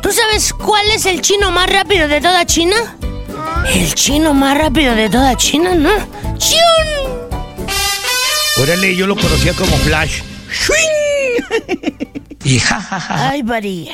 ¿Tú 0.01 0.11
sabes 0.11 0.51
cuál 0.53 0.85
es 0.91 1.05
el 1.05 1.21
chino 1.21 1.51
más 1.51 1.69
rápido 1.69 2.09
de 2.09 2.19
toda 2.19 2.45
China? 2.45 2.75
El 3.67 3.93
chino 3.95 4.33
más 4.33 4.57
rápido 4.57 4.95
de 4.95 5.09
toda 5.09 5.35
China, 5.35 5.75
¿no? 5.75 5.91
¡Chiun! 6.37 6.61
Órale, 8.61 8.95
yo 8.95 9.07
lo 9.07 9.15
conocía 9.15 9.53
como 9.53 9.75
Flash. 9.77 10.21
Ay, 13.09 13.41
buddy. 13.41 13.89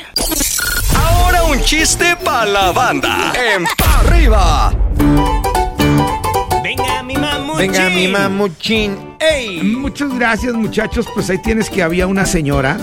Ahora 0.96 1.44
un 1.44 1.62
chiste 1.64 2.16
para 2.24 2.46
la 2.46 2.72
banda 2.72 3.32
en 3.36 3.64
Pa' 3.78 4.00
Arriba. 4.00 4.74
Venga, 6.64 7.04
mi 7.04 7.16
mamuchín. 7.16 7.58
Venga 7.58 7.90
mi 7.90 8.08
mamuchín. 8.08 8.98
¡Ey! 9.20 9.62
Muchas 9.64 10.14
gracias, 10.14 10.54
muchachos. 10.56 11.08
Pues 11.14 11.30
ahí 11.30 11.38
tienes 11.42 11.70
que 11.70 11.84
había 11.84 12.08
una 12.08 12.26
señora 12.26 12.78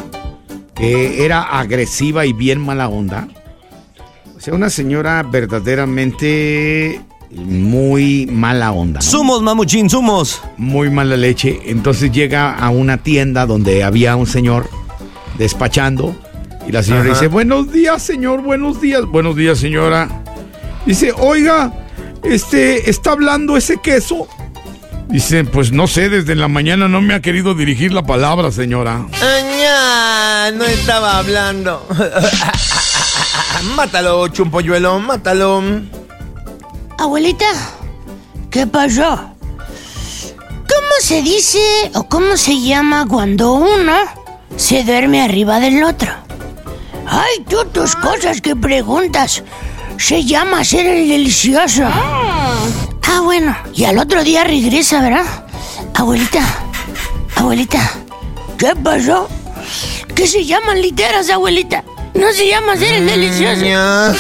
que 0.75 1.25
era 1.25 1.43
agresiva 1.43 2.27
y 2.27 2.33
bien 2.33 2.61
mala 2.65 2.89
onda. 2.89 3.29
Sea, 4.47 4.55
una 4.55 4.71
señora 4.71 5.25
verdaderamente 5.25 7.01
muy 7.33 8.29
mala 8.31 8.71
onda. 8.71 9.01
¿no? 9.01 9.03
Sumos, 9.03 9.43
mamuchín, 9.43 9.91
sumos. 9.91 10.41
Muy 10.57 10.89
mala 10.89 11.17
leche. 11.17 11.63
Entonces 11.65 12.13
llega 12.13 12.55
a 12.55 12.71
una 12.71 12.99
tienda 12.99 13.45
donde 13.45 13.83
había 13.83 14.15
un 14.15 14.29
señor 14.29 14.71
despachando 15.37 16.15
y 16.65 16.71
la 16.71 16.85
señora 16.85 17.07
Ajá. 17.07 17.15
dice, 17.15 17.27
buenos 17.27 17.73
días, 17.73 18.01
señor, 18.01 18.41
buenos 18.41 18.81
días. 18.81 19.05
Buenos 19.07 19.35
días, 19.35 19.59
señora. 19.59 20.23
Dice, 20.87 21.13
oiga, 21.19 21.73
este, 22.23 22.89
¿está 22.89 23.11
hablando 23.11 23.57
ese 23.57 23.79
queso? 23.79 24.29
Dice, 25.09 25.43
pues 25.43 25.73
no 25.73 25.89
sé, 25.89 26.09
desde 26.09 26.37
la 26.37 26.47
mañana 26.47 26.87
no 26.87 27.01
me 27.01 27.15
ha 27.15 27.21
querido 27.21 27.57
dirigir 27.57 27.93
la 27.93 28.05
palabra, 28.05 28.53
señora. 28.53 29.07
Añá, 29.21 30.53
no 30.53 30.63
estaba 30.63 31.19
hablando. 31.19 31.85
mátalo, 33.63 34.29
chumpolluelo, 34.29 34.99
mátalo. 34.99 35.63
Abuelita, 36.99 37.47
¿qué 38.51 38.67
pasó? 38.67 39.31
¿Cómo 40.69 40.95
se 41.01 41.23
dice 41.23 41.59
o 41.95 42.05
cómo 42.09 42.37
se 42.37 42.61
llama 42.61 43.07
cuando 43.09 43.53
uno 43.55 43.97
se 44.57 44.83
duerme 44.83 45.23
arriba 45.23 45.61
del 45.61 45.83
otro? 45.85 46.13
Ay, 47.07 47.45
tú 47.49 47.65
tus 47.73 47.95
cosas 47.97 48.41
que 48.41 48.57
preguntas. 48.57 49.43
Se 49.99 50.25
llama 50.25 50.65
ser 50.65 50.87
el 50.87 51.09
delicioso. 51.09 51.85
Ah, 51.87 53.21
bueno. 53.23 53.57
Y 53.75 53.85
al 53.85 53.99
otro 53.99 54.23
día 54.25 54.45
regresa, 54.45 55.01
¿verdad? 55.01 55.25
Abuelita, 55.95 56.43
abuelita, 57.37 57.91
¿qué 58.59 58.75
pasó? 58.77 59.29
¿Qué 60.15 60.27
se 60.27 60.45
llaman 60.45 60.83
literas, 60.83 61.31
abuelita? 61.31 61.83
No 62.19 62.33
se 62.33 62.49
llama 62.49 62.77
ser 62.77 62.95
el 62.95 63.07
delicioso. 63.07 63.65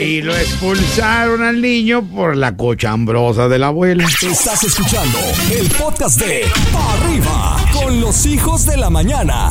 Y 0.00 0.22
lo 0.22 0.34
expulsaron 0.34 1.42
al 1.42 1.60
niño 1.60 2.02
por 2.02 2.34
la 2.34 2.56
cochambrosa 2.56 3.46
de 3.48 3.58
la 3.58 3.66
abuela. 3.68 4.04
Estás 4.22 4.64
escuchando 4.64 5.18
el 5.52 5.68
podcast 5.68 6.18
de 6.18 6.46
Pa' 6.72 6.92
Arriba 6.94 7.56
con 7.72 8.00
los 8.00 8.24
hijos 8.26 8.64
de 8.66 8.78
la 8.78 8.88
mañana. 8.88 9.50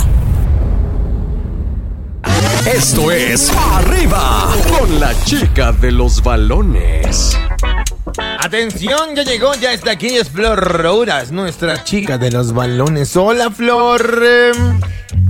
Esto 2.65 3.11
es 3.11 3.51
Pa' 3.51 3.77
Arriba 3.77 4.49
con 4.79 4.99
la 4.99 5.13
chica 5.23 5.71
de 5.71 5.91
los 5.91 6.23
balones. 6.23 7.37
Atención, 8.17 9.15
ya 9.15 9.23
llegó, 9.23 9.53
ya 9.55 9.73
está 9.73 9.91
aquí, 9.91 10.07
es 10.07 10.29
Flor 10.29 10.59
Rouras, 10.59 11.31
nuestra 11.31 11.83
chica 11.83 12.17
de 12.17 12.31
los 12.31 12.53
balones. 12.53 13.15
Hola, 13.15 13.51
Flor. 13.51 14.53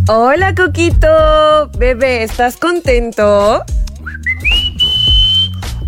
Hola, 0.07 0.55
Coquito. 0.55 1.69
Bebé, 1.77 2.23
¿estás 2.23 2.57
contento? 2.57 3.63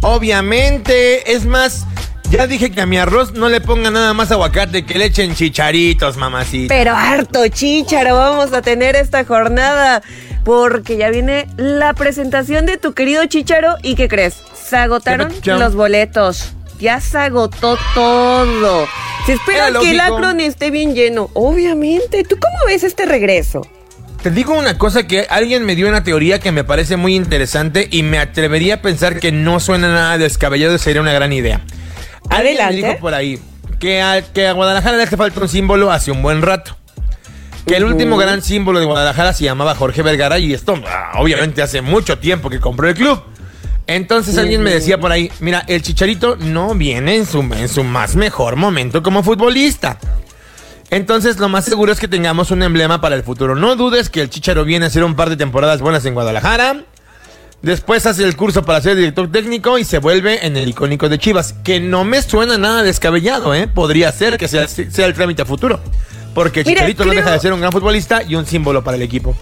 Obviamente, 0.01 1.33
es 1.33 1.45
más, 1.45 1.85
ya 2.29 2.45
dije 2.45 2.71
que 2.71 2.81
a 2.81 2.85
mi 2.85 2.97
arroz 2.97 3.33
no 3.33 3.49
le 3.49 3.61
pongan 3.61 3.93
nada 3.93 4.13
más 4.13 4.31
aguacate, 4.31 4.85
que 4.85 4.97
le 4.97 5.05
echen 5.05 5.33
chicharitos, 5.33 6.17
mamacita. 6.17 6.73
Pero 6.73 6.95
harto 6.95 7.47
chícharo 7.47 8.15
vamos 8.15 8.53
a 8.53 8.61
tener 8.61 8.95
esta 8.95 9.23
jornada. 9.25 10.01
Porque 10.43 10.97
ya 10.97 11.09
viene 11.09 11.47
la 11.55 11.93
presentación 11.93 12.65
de 12.65 12.77
tu 12.77 12.93
querido 12.93 13.25
Chicharo. 13.27 13.77
¿Y 13.81 13.95
qué 13.95 14.09
crees? 14.09 14.43
Se 14.53 14.75
agotaron 14.75 15.31
los 15.45 15.73
boletos. 15.73 16.53
Ya 16.83 16.99
se 16.99 17.17
agotó 17.17 17.77
todo. 17.95 18.85
Se 19.25 19.33
espera 19.33 19.69
Era 19.69 19.79
que 19.79 19.91
el. 19.91 20.01
Akron 20.01 20.41
esté 20.41 20.69
bien 20.69 20.93
lleno. 20.93 21.29
Obviamente. 21.33 22.25
¿Tú 22.25 22.35
cómo 22.37 22.57
ves 22.67 22.83
este 22.83 23.05
regreso? 23.05 23.65
Te 24.21 24.31
digo 24.31 24.53
una 24.53 24.77
cosa 24.77 25.07
que 25.07 25.25
alguien 25.29 25.65
me 25.65 25.77
dio 25.77 25.87
una 25.87 26.03
teoría 26.03 26.41
que 26.41 26.51
me 26.51 26.65
parece 26.65 26.97
muy 26.97 27.15
interesante 27.15 27.87
y 27.89 28.03
me 28.03 28.19
atrevería 28.19 28.75
a 28.75 28.81
pensar 28.81 29.21
que 29.21 29.31
no 29.31 29.61
suena 29.61 29.93
nada 29.93 30.17
descabellado, 30.17 30.77
sería 30.77 31.01
una 31.01 31.13
gran 31.13 31.31
idea. 31.31 31.61
Alguien 32.29 32.57
me 32.57 32.63
Adelante. 32.63 32.75
dijo 32.75 32.99
por 32.99 33.13
ahí 33.13 33.39
que 33.79 34.01
a, 34.01 34.21
que 34.21 34.47
a 34.47 34.51
Guadalajara 34.51 34.97
le 34.97 35.03
hace 35.03 35.15
falta 35.15 35.39
un 35.39 35.47
símbolo 35.47 35.89
hace 35.89 36.11
un 36.11 36.21
buen 36.21 36.41
rato. 36.41 36.75
Que 37.65 37.77
el 37.77 37.85
último 37.85 38.17
gran 38.17 38.41
símbolo 38.41 38.79
de 38.79 38.85
Guadalajara 38.85 39.31
se 39.31 39.45
llamaba 39.45 39.73
Jorge 39.73 40.01
Vergara 40.01 40.37
y 40.37 40.51
esto 40.53 40.77
ah, 40.85 41.13
obviamente 41.15 41.61
hace 41.61 41.81
mucho 41.81 42.19
tiempo 42.19 42.49
que 42.49 42.59
compró 42.59 42.89
el 42.89 42.95
club. 42.95 43.23
Entonces 43.87 44.37
alguien 44.37 44.61
me 44.61 44.71
decía 44.71 44.97
por 44.97 45.11
ahí, 45.11 45.31
mira, 45.39 45.63
el 45.67 45.81
Chicharito 45.81 46.37
no 46.37 46.73
viene 46.73 47.17
en 47.17 47.25
su, 47.25 47.41
en 47.41 47.67
su 47.67 47.83
más 47.83 48.15
mejor 48.15 48.55
momento 48.55 49.03
como 49.03 49.23
futbolista. 49.23 49.99
Entonces 50.89 51.37
lo 51.37 51.49
más 51.49 51.65
seguro 51.65 51.91
es 51.91 51.99
que 51.99 52.07
tengamos 52.07 52.51
un 52.51 52.63
emblema 52.63 53.01
para 53.01 53.15
el 53.15 53.23
futuro. 53.23 53.55
No 53.55 53.75
dudes 53.75 54.09
que 54.09 54.21
el 54.21 54.29
Chicharo 54.29 54.63
viene 54.63 54.85
a 54.85 54.87
hacer 54.87 55.03
un 55.03 55.15
par 55.15 55.29
de 55.29 55.35
temporadas 55.35 55.81
buenas 55.81 56.05
en 56.05 56.13
Guadalajara. 56.13 56.83
Después 57.61 58.05
hace 58.05 58.23
el 58.25 58.35
curso 58.35 58.63
para 58.63 58.81
ser 58.81 58.95
director 58.95 59.31
técnico 59.31 59.77
y 59.77 59.85
se 59.85 59.97
vuelve 59.97 60.45
en 60.45 60.57
el 60.57 60.67
icónico 60.69 61.09
de 61.09 61.17
Chivas. 61.17 61.53
Que 61.63 61.79
no 61.79 62.03
me 62.03 62.21
suena 62.21 62.57
nada 62.57 62.83
descabellado, 62.83 63.55
¿eh? 63.55 63.67
Podría 63.67 64.11
ser 64.11 64.37
que 64.37 64.47
sea, 64.47 64.67
sea 64.67 65.05
el 65.05 65.13
trámite 65.13 65.41
a 65.41 65.45
futuro. 65.45 65.79
Porque 66.33 66.63
Mira, 66.63 66.81
Chicharito 66.81 67.05
no 67.05 67.13
deja 67.13 67.31
de 67.31 67.39
ser 67.39 67.53
un 67.53 67.59
gran 67.59 67.71
futbolista 67.71 68.21
y 68.21 68.35
un 68.35 68.45
símbolo 68.45 68.83
para 68.83 68.97
el 68.97 69.03
equipo. 69.03 69.35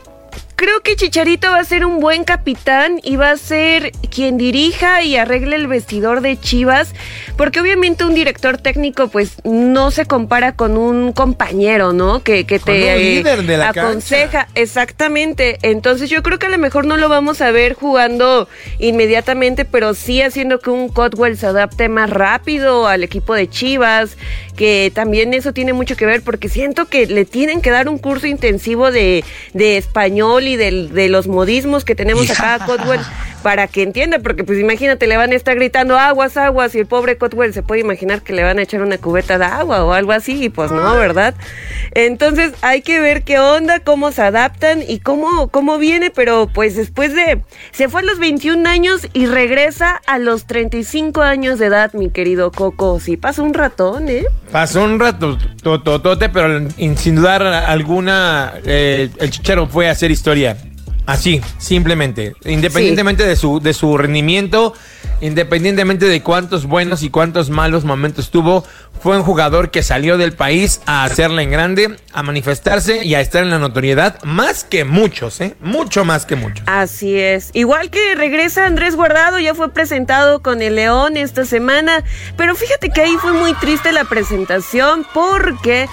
Creo 0.62 0.82
que 0.82 0.96
Chicharito 0.96 1.50
va 1.50 1.58
a 1.58 1.64
ser 1.64 1.88
un 1.88 2.00
buen 2.00 2.24
capitán 2.24 3.00
y 3.02 3.16
va 3.16 3.32
a 3.32 3.38
ser 3.38 3.94
quien 4.12 4.38
dirija 4.38 5.02
y 5.02 5.16
arregle 5.16 5.56
el 5.56 5.66
vestidor 5.66 6.22
de 6.22 6.40
Chivas, 6.40 6.94
porque 7.36 7.60
obviamente 7.60 8.06
un 8.06 8.14
director 8.14 8.60
técnico 8.60 9.08
pues 9.08 9.38
no 9.44 9.90
se 9.90 10.06
compara 10.06 10.56
con 10.56 10.78
un 10.78 11.14
compañero, 11.14 11.94
¿no? 11.94 12.22
Que, 12.22 12.46
que 12.46 12.60
te 12.60 12.94
eh, 12.94 13.16
líder 13.16 13.42
de 13.42 13.58
la 13.58 13.70
aconseja, 13.70 14.50
exactamente. 14.54 15.58
Entonces 15.64 16.12
yo 16.12 16.22
creo 16.22 16.38
que 16.38 16.46
a 16.46 16.50
lo 16.50 16.60
mejor 16.60 16.86
no 16.86 16.96
lo 16.96 17.10
vamos 17.10 17.42
a 17.42 17.50
ver 17.50 17.74
jugando 17.74 18.48
inmediatamente, 18.78 19.66
pero 19.66 19.96
sí 19.96 20.22
haciendo 20.22 20.60
que 20.60 20.70
un 20.70 20.90
Cotwell 20.90 21.38
se 21.38 21.48
adapte 21.48 21.90
más 21.90 22.12
rápido 22.12 22.88
al 22.88 23.04
equipo 23.04 23.34
de 23.34 23.50
Chivas, 23.50 24.16
que 24.62 24.92
también 24.94 25.34
eso 25.34 25.54
tiene 25.54 25.74
mucho 25.74 25.96
que 25.96 26.06
ver 26.06 26.22
porque 26.22 26.48
siento 26.48 26.86
que 26.86 27.08
le 27.08 27.26
tienen 27.26 27.62
que 27.62 27.72
dar 27.72 27.90
un 27.90 27.98
curso 27.98 28.28
intensivo 28.28 28.92
de, 28.92 29.24
de 29.54 29.78
español 29.78 30.44
y 30.48 30.56
del- 30.56 30.94
de, 30.94 31.10
los 31.10 31.28
modismos 31.28 31.84
que 31.84 31.96
tenemos 31.96 32.30
acá 32.30 32.54
a 32.54 32.66
Cotwell 32.68 33.00
para 33.44 33.68
que 33.68 33.84
entienda, 33.84 34.20
porque 34.20 34.44
pues 34.44 34.60
imagínate, 34.60 35.08
le 35.08 35.18
van 35.18 35.32
a 35.32 35.36
estar 35.36 35.56
gritando 35.56 35.98
aguas, 35.98 36.38
aguas 36.38 36.74
y 36.76 36.80
el 36.80 36.86
pobre 36.86 37.18
Cotwell 37.18 37.54
se 37.54 37.64
puede 37.64 37.82
imaginar 37.82 38.22
que 38.22 38.34
le 38.34 38.44
van 38.44 38.60
a 38.60 38.62
echar 38.62 38.82
una 38.82 38.98
cubeta 38.98 39.38
de 39.38 39.46
agua 39.46 39.84
o 39.84 39.94
algo 39.94 40.12
así 40.12 40.44
y 40.44 40.50
pues 40.50 40.72
no, 40.72 40.96
¿verdad? 40.98 41.34
Entonces 41.94 42.54
hay 42.62 42.82
que 42.82 43.00
ver 43.00 43.24
qué 43.24 43.40
onda, 43.40 43.80
cómo 43.80 44.12
se 44.12 44.22
adaptan 44.22 44.82
y 44.88 45.00
cómo, 45.00 45.48
cómo 45.50 45.78
viene, 45.78 46.10
pero 46.12 46.48
pues 46.54 46.76
después 46.76 47.14
de... 47.14 47.42
Se 47.72 47.90
fue 47.90 48.02
a 48.02 48.04
los 48.04 48.20
21 48.20 48.68
años 48.70 49.08
y 49.14 49.26
regresa 49.26 50.02
a 50.06 50.18
los 50.20 50.46
35 50.46 51.22
años 51.22 51.60
de 51.60 51.68
edad, 51.68 51.94
mi 51.94 52.10
querido 52.10 52.52
Coco. 52.52 53.00
Sí, 53.00 53.18
pasa 53.18 53.42
un 53.42 53.54
ratón, 53.54 54.10
¿eh? 54.10 54.26
Pasó 54.52 54.84
un 54.84 55.00
rato 55.00 55.38
tototote, 55.64 56.30
pero 56.30 56.60
in- 56.78 56.98
sin 56.98 57.16
dudar 57.16 57.42
alguna, 57.44 58.54
eh, 58.66 59.10
el 59.20 59.30
Chicharo 59.32 59.68
fue 59.68 59.88
a 59.88 59.92
hacer 59.92 60.12
historia. 60.12 60.58
Así, 61.06 61.42
simplemente. 61.58 62.36
Independientemente 62.46 63.26
de, 63.26 63.36
su, 63.36 63.60
de 63.60 63.74
su 63.74 63.98
rendimiento, 63.98 64.74
independientemente 65.20 66.06
de 66.06 66.22
cuántos 66.22 66.66
buenos 66.66 67.04
y 67.04 67.10
cuántos 67.10 67.50
malos 67.50 67.86
momentos 67.86 68.30
tuvo, 68.30 68.64
fue 69.02 69.18
un 69.18 69.24
jugador 69.24 69.72
que 69.72 69.82
salió 69.82 70.18
del 70.18 70.34
país 70.34 70.80
a 70.86 71.04
hacerla 71.04 71.42
en 71.42 71.50
grande, 71.50 71.98
a 72.14 72.22
manifestarse 72.24 73.04
y 73.04 73.16
a 73.16 73.22
estar 73.22 73.44
en 73.44 73.50
la 73.50 73.58
notoriedad 73.58 74.22
más 74.24 74.64
que 74.64 74.86
muchos, 74.86 75.42
¿eh? 75.42 75.56
Mucho 75.60 76.06
más 76.06 76.26
que 76.26 76.36
muchos. 76.36 76.64
Así 76.68 77.18
es. 77.18 77.50
Igual 77.54 77.90
que 77.90 78.16
regresa 78.16 78.66
Andrés 78.66 78.96
Guardado, 78.96 79.40
ya 79.40 79.56
fue 79.56 79.74
presentado 79.74 80.42
con 80.42 80.62
el 80.62 80.76
León 80.76 81.18
esta 81.18 81.46
semana, 81.46 82.04
pero 82.38 82.56
fíjate 82.56 82.90
que 82.90 83.02
ahí 83.02 83.16
fue 83.20 83.34
muy 83.34 83.54
triste 83.56 83.92
la 83.92 84.06
presentación 84.06 85.06
porque 85.14 85.88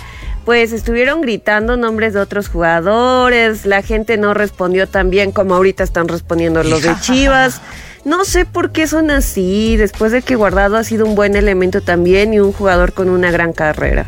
pues 0.48 0.72
estuvieron 0.72 1.20
gritando 1.20 1.76
nombres 1.76 2.14
de 2.14 2.20
otros 2.20 2.48
jugadores, 2.48 3.66
la 3.66 3.82
gente 3.82 4.16
no 4.16 4.32
respondió 4.32 4.88
tan 4.88 5.10
bien 5.10 5.30
como 5.30 5.54
ahorita 5.54 5.84
están 5.84 6.08
respondiendo 6.08 6.62
los 6.62 6.80
de 6.80 6.98
Chivas. 7.02 7.60
No 8.06 8.24
sé 8.24 8.46
por 8.46 8.72
qué 8.72 8.86
son 8.86 9.10
así, 9.10 9.76
después 9.76 10.10
de 10.10 10.22
que 10.22 10.36
Guardado 10.36 10.78
ha 10.78 10.84
sido 10.84 11.04
un 11.04 11.14
buen 11.14 11.36
elemento 11.36 11.82
también 11.82 12.32
y 12.32 12.40
un 12.40 12.54
jugador 12.54 12.94
con 12.94 13.10
una 13.10 13.30
gran 13.30 13.52
carrera. 13.52 14.06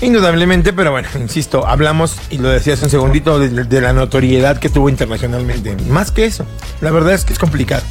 Indudablemente, 0.00 0.72
pero 0.72 0.92
bueno, 0.92 1.08
insisto, 1.18 1.66
hablamos, 1.66 2.16
y 2.30 2.38
lo 2.38 2.50
decía 2.50 2.74
hace 2.74 2.84
un 2.84 2.90
segundito, 2.92 3.40
de, 3.40 3.48
de 3.48 3.80
la 3.80 3.92
notoriedad 3.92 4.60
que 4.60 4.68
tuvo 4.68 4.88
internacionalmente. 4.88 5.74
Más 5.88 6.12
que 6.12 6.24
eso, 6.24 6.46
la 6.80 6.92
verdad 6.92 7.14
es 7.14 7.24
que 7.24 7.32
es 7.32 7.40
complicado. 7.40 7.82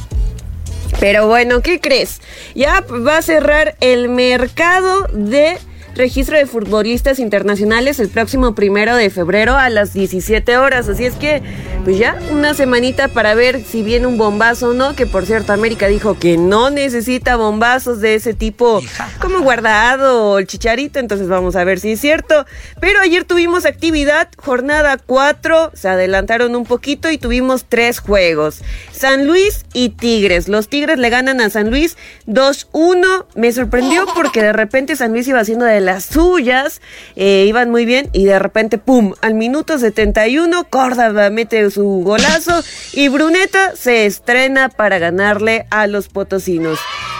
Pero 1.00 1.26
bueno, 1.26 1.60
¿qué 1.60 1.80
crees? 1.80 2.22
Ya 2.54 2.82
va 3.06 3.18
a 3.18 3.22
cerrar 3.22 3.76
el 3.80 4.08
mercado 4.08 5.06
de 5.12 5.58
registro 5.94 6.36
de 6.36 6.46
futbolistas 6.46 7.18
internacionales 7.18 7.98
el 7.98 8.08
próximo 8.08 8.54
primero 8.54 8.96
de 8.96 9.10
febrero 9.10 9.56
a 9.56 9.70
las 9.70 9.92
17 9.92 10.56
horas. 10.56 10.88
Así 10.88 11.04
es 11.04 11.14
que, 11.14 11.42
pues 11.84 11.98
ya, 11.98 12.18
una 12.30 12.54
semanita 12.54 13.08
para 13.08 13.34
ver 13.34 13.62
si 13.64 13.82
viene 13.82 14.06
un 14.06 14.18
bombazo 14.18 14.70
o 14.70 14.74
no. 14.74 14.94
Que 14.94 15.06
por 15.06 15.26
cierto, 15.26 15.52
América 15.52 15.86
dijo 15.86 16.18
que 16.18 16.36
no 16.36 16.70
necesita 16.70 17.36
bombazos 17.36 18.00
de 18.00 18.14
ese 18.14 18.34
tipo 18.34 18.82
como 19.20 19.40
guardado 19.40 20.30
o 20.30 20.38
el 20.38 20.46
chicharito. 20.46 20.98
Entonces 20.98 21.28
vamos 21.28 21.56
a 21.56 21.64
ver 21.64 21.80
si 21.80 21.92
es 21.92 22.00
cierto. 22.00 22.44
Pero 22.80 23.00
ayer 23.00 23.24
tuvimos 23.24 23.64
actividad, 23.64 24.28
jornada 24.36 24.98
4, 24.98 25.72
se 25.74 25.88
adelantaron 25.88 26.54
un 26.56 26.64
poquito 26.64 27.10
y 27.10 27.18
tuvimos 27.18 27.64
tres 27.68 28.00
juegos. 28.00 28.62
San 28.96 29.26
Luis 29.26 29.64
y 29.72 29.90
Tigres. 29.90 30.48
Los 30.48 30.68
Tigres 30.68 30.98
le 30.98 31.10
ganan 31.10 31.40
a 31.40 31.50
San 31.50 31.70
Luis 31.70 31.96
2-1. 32.26 33.26
Me 33.34 33.52
sorprendió 33.52 34.06
porque 34.14 34.42
de 34.42 34.52
repente 34.52 34.96
San 34.96 35.12
Luis 35.12 35.26
iba 35.26 35.40
haciendo 35.40 35.64
de 35.64 35.80
las 35.80 36.04
suyas, 36.04 36.80
eh, 37.16 37.44
iban 37.48 37.70
muy 37.70 37.84
bien 37.84 38.08
y 38.12 38.24
de 38.24 38.38
repente, 38.38 38.78
¡pum! 38.78 39.14
Al 39.20 39.34
minuto 39.34 39.78
71, 39.78 40.64
Córdoba 40.70 41.30
mete 41.30 41.70
su 41.70 42.02
golazo 42.04 42.62
y 42.92 43.08
Bruneta 43.08 43.74
se 43.76 44.06
estrena 44.06 44.68
para 44.68 44.98
ganarle 44.98 45.66
a 45.70 45.86
los 45.86 46.08
potosinos. 46.08 46.78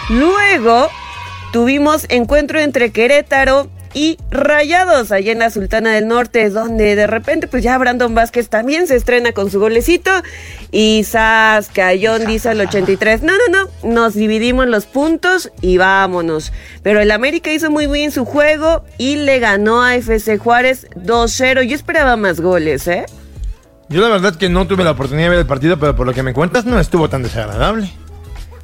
Luego 0.09 0.89
tuvimos 1.51 2.05
encuentro 2.09 2.59
entre 2.59 2.91
Querétaro 2.91 3.69
y 3.95 4.17
Rayados 4.29 5.13
allá 5.13 5.31
en 5.31 5.39
la 5.39 5.49
Sultana 5.49 5.93
del 5.93 6.07
Norte, 6.07 6.49
donde 6.49 6.95
de 6.97 7.07
repente 7.07 7.47
pues 7.47 7.63
ya 7.63 7.77
Brandon 7.77 8.13
Vázquez 8.13 8.49
también 8.49 8.87
se 8.87 8.97
estrena 8.97 9.31
con 9.31 9.49
su 9.49 9.59
golecito 9.59 10.11
y 10.69 11.05
Sas 11.05 11.71
dice 12.27 12.49
al 12.49 12.59
83, 12.59 13.23
no, 13.23 13.31
no, 13.33 13.69
no, 13.83 13.93
nos 13.93 14.13
dividimos 14.13 14.67
los 14.67 14.85
puntos 14.85 15.49
y 15.61 15.77
vámonos. 15.77 16.51
Pero 16.83 16.99
el 16.99 17.09
América 17.09 17.51
hizo 17.51 17.71
muy 17.71 17.87
bien 17.87 18.11
su 18.11 18.25
juego 18.25 18.83
y 18.97 19.15
le 19.15 19.39
ganó 19.39 19.81
a 19.81 19.95
FC 19.95 20.37
Juárez 20.37 20.87
2-0. 20.95 21.63
Yo 21.63 21.75
esperaba 21.75 22.17
más 22.17 22.41
goles, 22.41 22.87
¿eh? 22.87 23.05
Yo 23.87 24.01
la 24.01 24.09
verdad 24.09 24.35
que 24.35 24.49
no 24.49 24.67
tuve 24.67 24.83
la 24.83 24.91
oportunidad 24.91 25.27
de 25.27 25.29
ver 25.29 25.39
el 25.39 25.45
partido, 25.45 25.79
pero 25.79 25.95
por 25.95 26.05
lo 26.05 26.13
que 26.13 26.23
me 26.23 26.33
cuentas 26.33 26.65
no 26.65 26.79
estuvo 26.79 27.07
tan 27.07 27.23
desagradable. 27.23 27.89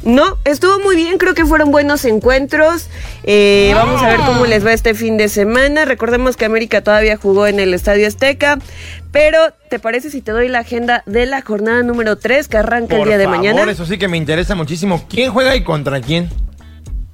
No, 0.03 0.37
estuvo 0.45 0.79
muy 0.79 0.95
bien, 0.95 1.17
creo 1.17 1.33
que 1.35 1.45
fueron 1.45 1.71
buenos 1.71 2.05
encuentros. 2.05 2.87
Eh, 3.23 3.71
Vamos 3.75 4.01
a 4.01 4.07
ver 4.07 4.19
cómo 4.25 4.45
les 4.45 4.65
va 4.65 4.73
este 4.73 4.93
fin 4.95 5.17
de 5.17 5.29
semana. 5.29 5.85
Recordemos 5.85 6.37
que 6.37 6.45
América 6.45 6.81
todavía 6.81 7.17
jugó 7.17 7.45
en 7.47 7.59
el 7.59 7.73
Estadio 7.73 8.07
Azteca. 8.07 8.57
Pero, 9.11 9.37
¿te 9.69 9.77
parece 9.77 10.09
si 10.09 10.21
te 10.21 10.31
doy 10.31 10.47
la 10.47 10.59
agenda 10.59 11.03
de 11.05 11.25
la 11.25 11.41
jornada 11.41 11.83
número 11.83 12.15
3 12.17 12.47
que 12.47 12.57
arranca 12.57 12.95
el 12.95 12.99
Por 13.01 13.07
día 13.09 13.17
de 13.17 13.25
favor, 13.25 13.37
mañana? 13.37 13.71
eso 13.71 13.85
sí 13.85 13.97
que 13.97 14.07
me 14.07 14.17
interesa 14.17 14.55
muchísimo. 14.55 15.03
¿Quién 15.09 15.31
juega 15.31 15.55
y 15.55 15.63
contra 15.63 16.01
quién? 16.01 16.29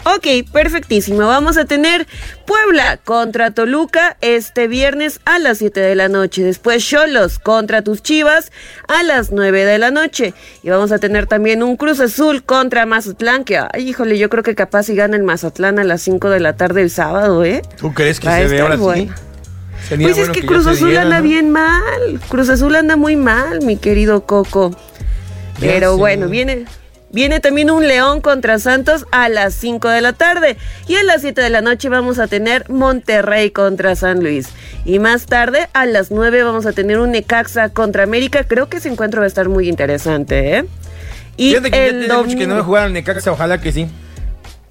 Ok, 0.05 0.49
perfectísimo. 0.53 1.19
Vamos 1.27 1.57
a 1.57 1.65
tener 1.65 2.07
Puebla 2.45 2.97
contra 2.97 3.51
Toluca 3.51 4.15
este 4.21 4.67
viernes 4.67 5.19
a 5.25 5.38
las 5.39 5.57
7 5.57 5.79
de 5.81 5.95
la 5.95 6.07
noche. 6.07 6.43
Después 6.43 6.86
Cholos 6.88 7.39
contra 7.39 7.81
tus 7.81 8.01
Chivas 8.03 8.51
a 8.88 9.03
las 9.03 9.31
9 9.31 9.65
de 9.65 9.77
la 9.79 9.91
noche. 9.91 10.33
Y 10.63 10.69
vamos 10.69 10.91
a 10.93 10.99
tener 10.99 11.27
también 11.27 11.62
un 11.62 11.75
Cruz 11.75 11.99
Azul 11.99 12.43
contra 12.43 12.86
Mazatlán. 12.86 13.43
Que, 13.43 13.57
ay, 13.57 13.89
híjole, 13.89 14.17
yo 14.17 14.29
creo 14.29 14.43
que 14.43 14.55
capaz 14.55 14.83
si 14.83 14.95
gana 14.95 15.17
el 15.17 15.23
Mazatlán 15.23 15.77
a 15.79 15.83
las 15.83 16.01
cinco 16.03 16.29
de 16.29 16.39
la 16.39 16.55
tarde 16.55 16.83
el 16.83 16.89
sábado, 16.89 17.43
¿eh? 17.43 17.62
¿Tú 17.77 17.93
crees 17.93 18.19
que 18.19 18.27
Va 18.27 18.38
se 18.38 18.47
ve 18.47 18.62
ahora 18.62 18.75
sí? 18.75 18.81
bueno. 18.81 19.15
Sería 19.89 20.07
Pues 20.07 20.17
bueno 20.17 20.31
es 20.33 20.39
que 20.39 20.45
Cruz 20.47 20.67
Azul 20.67 20.88
diera, 20.89 21.03
anda 21.03 21.17
¿no? 21.17 21.23
bien 21.23 21.49
mal. 21.49 22.19
Cruz 22.29 22.49
Azul 22.49 22.75
anda 22.75 22.95
muy 22.95 23.15
mal, 23.15 23.62
mi 23.63 23.77
querido 23.77 24.25
Coco. 24.25 24.71
Ya 25.60 25.67
Pero 25.71 25.97
bueno, 25.97 26.27
viene, 26.29 26.65
viene 27.17 27.39
también 27.39 27.71
un 27.71 27.88
León 27.88 28.21
contra 28.21 28.60
Santos 28.60 29.08
a 29.12 29.27
las 29.27 29.56
5 29.56 29.89
de 29.89 30.01
la 30.01 30.13
tarde. 30.13 30.56
Y 30.88 30.97
a 30.97 31.03
las 31.03 31.21
7 31.21 31.41
de 31.41 31.49
la 31.49 31.62
noche 31.62 31.89
vamos 31.89 32.19
a 32.19 32.27
tener 32.27 32.69
Monterrey 32.69 33.49
contra 33.49 33.95
San 33.95 34.19
Luis. 34.21 34.49
Y 34.86 34.99
más 34.99 35.25
tarde, 35.25 35.67
a 35.73 35.88
las 35.88 36.12
9, 36.12 36.43
vamos 36.43 36.67
a 36.67 36.73
tener 36.73 36.99
un 36.99 37.10
Necaxa 37.13 37.69
contra 37.69 38.03
América. 38.03 38.43
Creo 38.43 38.69
que 38.69 38.77
ese 38.77 38.89
encuentro 38.89 39.21
va 39.21 39.25
a 39.25 39.27
estar 39.27 39.49
muy 39.49 39.67
interesante, 39.67 40.58
¿eh? 40.58 40.65
Y 41.38 41.49
Fíjate 41.49 41.71
que 41.71 41.77
ya 41.77 41.86
el 41.86 41.99
tiene 42.01 42.13
mucho 42.13 42.27
que 42.30 42.36
no 42.36 42.53
domingo- 42.53 42.63
jugaron 42.65 42.93
Necaxa, 42.93 43.32
ojalá 43.32 43.60
que 43.60 43.71
sí. 43.71 43.88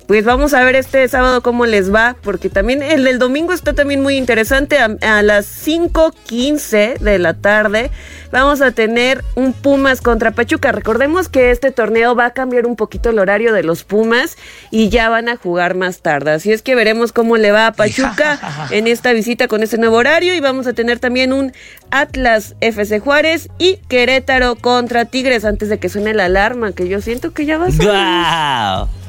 Pues 0.07 0.25
vamos 0.25 0.55
a 0.55 0.63
ver 0.63 0.77
este 0.77 1.07
sábado 1.09 1.43
cómo 1.43 1.67
les 1.67 1.93
va, 1.93 2.17
porque 2.23 2.49
también 2.49 2.83
el 2.83 3.05
del 3.05 3.19
domingo 3.19 3.53
está 3.53 3.73
también 3.73 4.03
muy 4.03 4.17
interesante. 4.17 4.79
A, 4.79 4.97
a 5.01 5.23
las 5.23 5.67
5.15 5.67 6.99
de 6.99 7.19
la 7.19 7.35
tarde 7.35 7.91
vamos 8.31 8.61
a 8.61 8.71
tener 8.71 9.25
un 9.35 9.53
Pumas 9.53 10.01
contra 10.01 10.31
Pachuca. 10.31 10.71
Recordemos 10.71 11.29
que 11.29 11.51
este 11.51 11.73
torneo 11.73 12.15
va 12.15 12.27
a 12.27 12.31
cambiar 12.31 12.67
un 12.67 12.77
poquito 12.77 13.11
el 13.11 13.19
horario 13.19 13.53
de 13.53 13.63
los 13.63 13.83
Pumas 13.83 14.37
y 14.71 14.91
ya 14.91 15.09
van 15.09 15.29
a 15.29 15.37
jugar 15.37 15.75
más 15.75 16.03
tarde. 16.03 16.33
Así 16.33 16.53
es 16.53 16.63
que 16.63 16.75
veremos 16.75 17.13
cómo 17.13 17.37
le 17.37 17.51
va 17.51 17.67
a 17.67 17.73
Pachuca 17.73 18.39
en 18.71 18.87
esta 18.87 19.13
visita 19.13 19.49
con 19.49 19.63
este 19.63 19.79
nuevo 19.79 19.97
horario 19.97 20.35
y 20.35 20.41
vamos 20.41 20.67
a 20.67 20.73
tener 20.73 21.01
también 21.01 21.33
un 21.33 21.53
Atlas 21.91 22.55
FC 22.61 23.01
Juárez 23.01 23.49
y 23.59 23.79
Querétaro 23.89 24.57
contra 24.57 25.05
Tigres 25.05 25.45
antes 25.45 25.69
de 25.69 25.79
que 25.79 25.89
suene 25.89 26.15
la 26.15 26.27
alarma, 26.27 26.73
que 26.73 26.89
yo 26.89 27.01
siento 27.01 27.33
que 27.33 27.45
ya 27.45 27.59
va 27.59 27.67
a 27.67 27.71
ser. 27.71 27.87
¡Guau! 27.87 29.06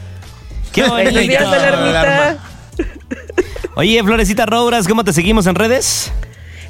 ¡Qué 0.72 0.84
bonito! 0.84 1.48
alarmita. 1.48 2.38
Oye, 3.76 4.04
Florecita 4.04 4.46
Robras, 4.46 4.88
¿cómo 4.88 5.04
te 5.04 5.14
seguimos 5.14 5.46
en 5.48 5.56
redes? 5.56 6.12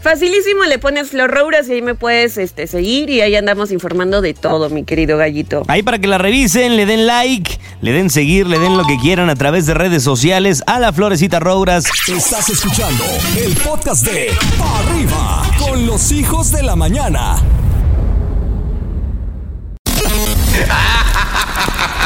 Facilísimo, 0.02 0.64
le 0.66 0.80
pones 0.80 1.10
Flor 1.10 1.32
Rouras 1.32 1.68
y 1.68 1.74
ahí 1.74 1.82
me 1.82 1.96
puedes 1.96 2.38
este, 2.38 2.68
seguir 2.68 3.10
y 3.10 3.22
ahí 3.22 3.36
andamos 3.36 3.72
informando 3.72 4.22
de 4.22 4.34
todo, 4.34 4.70
mi 4.70 4.84
querido 4.84 5.18
gallito. 5.18 5.64
Ahí 5.68 5.84
para 5.84 6.00
que 6.00 6.08
la 6.08 6.18
revisen, 6.18 6.76
le 6.78 6.86
den 6.86 7.08
like, 7.08 7.60
le 7.82 7.92
den 7.92 8.10
seguir, 8.10 8.48
le 8.48 8.60
den 8.60 8.78
lo 8.78 8.86
que 8.86 8.98
quieran 8.98 9.30
a 9.30 9.36
través 9.36 9.66
de 9.66 9.74
redes 9.74 10.04
sociales 10.04 10.64
a 10.68 10.80
la 10.80 10.94
Florecita 10.94 11.40
Robras. 11.40 11.86
Estás 12.08 12.50
escuchando 12.50 13.04
el 13.38 13.54
podcast 13.56 14.06
de 14.06 14.32
Pa' 14.58 14.80
Arriba 14.80 15.44
con 15.60 15.86
los 15.86 16.12
hijos 16.12 16.52
de 16.52 16.64
la 16.64 16.76
mañana. 16.76 17.38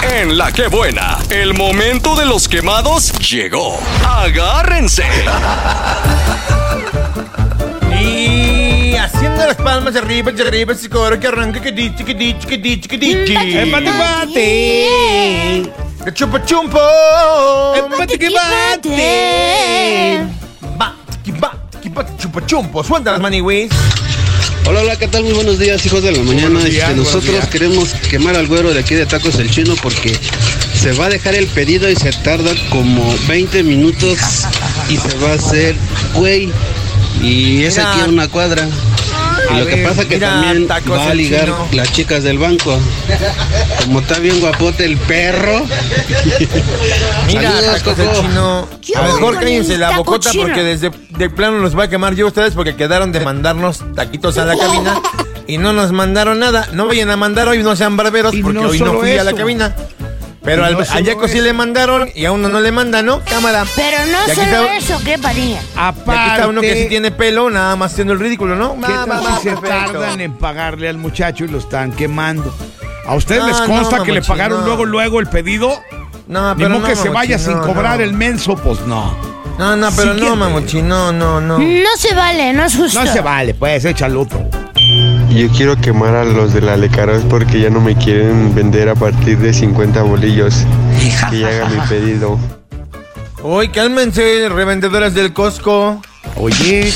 En 0.04 0.38
la 0.38 0.52
que 0.52 0.68
buena, 0.68 1.20
el 1.30 1.54
momento 1.54 2.16
de 2.16 2.26
los 2.26 2.48
quemados 2.48 3.12
llegó. 3.20 3.80
Agárrense. 4.04 5.04
Y 8.00 8.96
haciendo 8.96 9.46
las 9.46 9.58
palmas 9.58 9.96
arriba, 9.96 10.32
de 10.32 10.48
arriba, 10.48 10.74
ese 10.74 10.90
coro 10.90 11.20
que 11.20 11.28
arranca, 11.28 11.62
que 11.62 11.72
di, 11.72 11.92
que 11.92 12.16
di, 12.16 12.34
que 12.34 12.58
di, 12.58 12.82
que 12.82 12.98
di, 12.98 13.12
¡Empate, 13.14 13.88
empate! 13.88 15.72
Que 16.04 16.14
chupa 16.14 16.44
chumpo. 16.46 16.80
¡Empate, 17.76 18.18
que 18.18 18.26
empate! 18.26 20.26
Va, 20.80 20.96
que 21.24 21.32
va, 21.32 21.54
que 21.82 21.90
va, 21.90 22.06
chupa 22.18 22.44
chumpo. 22.48 22.84
Suelta 22.84 23.12
las 23.12 23.22
maniwis. 23.22 23.70
Hola, 24.65 24.82
hola, 24.82 24.95
¿qué 24.95 25.08
tal? 25.08 25.24
Muy 25.24 25.34
buenos 25.34 25.60
días, 25.60 25.86
hijos 25.86 26.04
de 26.04 26.12
la 26.12 26.21
mañana. 26.24 26.63
Días, 26.63 26.89
Este, 26.89 26.95
nosotros 26.95 27.26
días. 27.34 27.47
queremos 27.47 27.93
quemar 28.10 28.36
al 28.36 28.47
güero 28.47 28.74
de 28.74 28.80
aquí 28.80 28.95
de 28.95 29.06
Tacos 29.06 29.36
El 29.36 29.50
Chino 29.50 29.76
porque 29.82 30.15
se 30.80 30.91
va 30.93 31.08
a 31.08 31.10
dejar 31.10 31.36
el 31.36 31.47
pedido 31.47 31.89
y 31.89 31.95
se 31.95 32.12
tarda 32.12 32.52
como 32.69 33.13
20 33.28 33.63
minutos 33.63 34.17
y 34.89 34.97
se 34.97 35.17
va 35.17 35.32
a 35.32 35.36
hacer 35.36 35.76
güey. 36.13 36.50
Y 37.21 37.63
es 37.63 37.78
Mira. 37.78 37.91
aquí 37.91 38.02
a 38.02 38.06
una 38.06 38.28
cuadra. 38.30 38.67
Y 39.56 39.60
lo 39.60 39.66
que 39.68 39.78
pasa 39.78 40.08
que 40.08 40.16
mira, 40.16 40.30
también 40.30 40.68
Tacos 40.68 40.98
va 40.98 41.08
a 41.10 41.14
ligar 41.14 41.46
Chino. 41.46 41.68
las 41.74 41.92
chicas 41.92 42.24
del 42.24 42.38
banco. 42.38 42.78
Como 43.86 44.00
está 44.00 44.20
bien 44.20 44.40
guapote 44.40 44.86
el 44.86 44.98
perro. 44.98 45.62
Mira, 47.28 47.52
Saludos, 47.52 47.66
tacos 47.84 47.94
Coco. 47.96 48.22
chino. 48.22 48.68
¿Qué 48.82 48.94
A 48.96 49.02
onda 49.02 49.14
mejor 49.14 49.36
cállense 49.36 49.78
la 49.78 49.98
bocota 49.98 50.30
chino? 50.32 50.44
porque 50.44 50.64
desde 50.64 50.92
de 51.10 51.30
plano 51.30 51.60
los 51.60 51.78
va 51.78 51.84
a 51.86 51.90
quemar 51.90 52.16
yo 52.16 52.28
ustedes 52.28 52.54
porque 52.54 52.76
quedaron 52.76 53.12
de 53.12 53.20
mandarnos 53.22 53.84
taquitos 53.96 54.38
a 54.38 54.46
la 54.46 54.58
cabina 54.58 55.00
y 55.48 55.58
no 55.58 55.74
nos 55.74 55.92
mandaron 55.92 56.40
nada. 56.40 56.68
No 56.74 56.88
vayan 56.88 57.10
a 57.10 57.18
mandar 57.18 57.48
hoy, 57.48 57.64
no 57.64 57.76
sean 57.76 57.98
barberos 57.98 58.34
Y 58.34 58.42
porque 58.44 58.60
no 58.60 58.70
hoy 58.70 58.80
no 58.80 58.94
fui 59.00 59.12
a 59.18 59.24
la 59.24 59.34
cabina. 59.34 59.76
Pero 60.43 60.63
Y 60.63 60.65
al, 60.65 60.73
no 60.73 60.80
a 60.80 60.99
Yaco 61.01 61.27
sí 61.27 61.39
le 61.39 61.54
mandaron 61.54 62.10
y 62.15 62.25
a 62.25 62.32
uno 62.32 62.49
no 62.49 62.60
le 62.60 62.71
manda, 62.71 63.04
¿no? 63.04 63.21
Cámara. 63.23 63.63
Pero 63.75 63.97
no 64.08 64.17
Y 64.27 64.32
aquí 64.32 64.36
solo 64.41 64.47
está- 64.47 64.77
eso, 64.77 65.01
¿qué 65.06 65.19
Padilla? 65.19 65.62
Y 65.75 65.80
aquí 65.80 66.30
está 66.32 66.47
uno 66.47 66.62
que 66.62 66.75
sí 66.84 66.89
tiene 66.89 67.12
pelo, 67.12 67.49
nada 67.51 67.75
más 67.75 67.91
haciendo 67.93 68.13
el 68.13 68.19
ridículo, 68.19 68.56
¿no? 68.56 68.73
¿Qué 68.75 68.82
Va, 68.91 69.06
tal 69.06 69.10
va, 69.12 69.21
va, 69.21 69.38
si 69.38 69.43
se 69.49 69.56
perfecto. 69.56 69.91
tardan 69.99 70.19
en 70.21 70.34
pagarle 70.34 70.89
al 70.89 70.97
muchacho 70.97 71.45
y 71.45 71.47
lo 71.47 71.60
están 71.60 71.91
quemando? 71.91 72.54
¿A 73.06 73.13
ustedes 73.15 73.41
No, 73.41 73.47
les 73.49 73.60
no, 73.60 73.65
consta 73.67 74.04
que 74.04 74.12
le 74.13 74.21
pagaron 74.23 74.62
no. 74.62 74.65
luego, 74.65 74.86
luego 74.86 75.19
el 75.19 75.27
pedido? 75.27 75.80
No, 76.27 76.56
Ni 76.56 76.63
pero 76.63 76.80
no, 76.80 76.88
que 76.88 76.95
se 76.95 77.10
vaya 77.10 77.38
sin 77.38 77.58
cobrar 77.60 77.97
no. 77.97 78.04
el 78.04 78.13
menso, 78.13 78.56
pues 78.56 78.80
no. 78.82 79.15
No, 79.60 79.75
no, 79.75 79.89
pero 79.95 80.13
no, 80.15 80.36
mamuchi, 80.36 80.82
no, 80.82 81.12
no, 81.12 81.39
no. 81.39 81.60
No 81.60 81.89
se 81.97 82.15
vale, 82.15 82.51
no 82.54 82.63
es 82.65 82.75
justo. 82.75 83.04
No 83.04 83.12
se 83.12 83.21
vale, 83.21 83.54
pues, 83.54 83.86
échale 83.86 84.15
otro. 84.15 84.49
Yo 85.30 85.50
quiero 85.50 85.76
quemar 85.78 86.16
a 86.16 86.26
los 86.26 86.54
de 86.54 86.62
la 86.62 86.76
Lecaros 86.78 87.24
porque 87.30 87.62
ya 87.62 87.70
no 87.70 87.80
me 87.82 87.96
quieren 87.96 88.54
vender 88.54 88.90
a 88.90 88.96
partir 88.96 89.38
de 89.38 89.54
50 89.54 90.02
bolillos. 90.04 90.66
Que 91.30 91.40
ya 91.40 91.48
haga 91.48 91.70
mi 91.70 91.80
pedido. 91.88 92.38
Uy, 93.44 93.70
cálmense, 93.70 94.50
revendedoras 94.50 95.14
del 95.14 95.34
Costco. 95.34 96.02
Oye, 96.36 96.92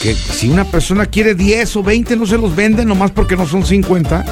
que, 0.00 0.14
si 0.14 0.48
una 0.48 0.64
persona 0.64 1.06
quiere 1.06 1.34
10 1.34 1.76
o 1.76 1.82
20, 1.82 2.16
no 2.16 2.26
se 2.26 2.38
los 2.38 2.54
venden 2.54 2.88
nomás 2.88 3.10
porque 3.10 3.36
no 3.36 3.46
son 3.46 3.64
50. 3.64 4.24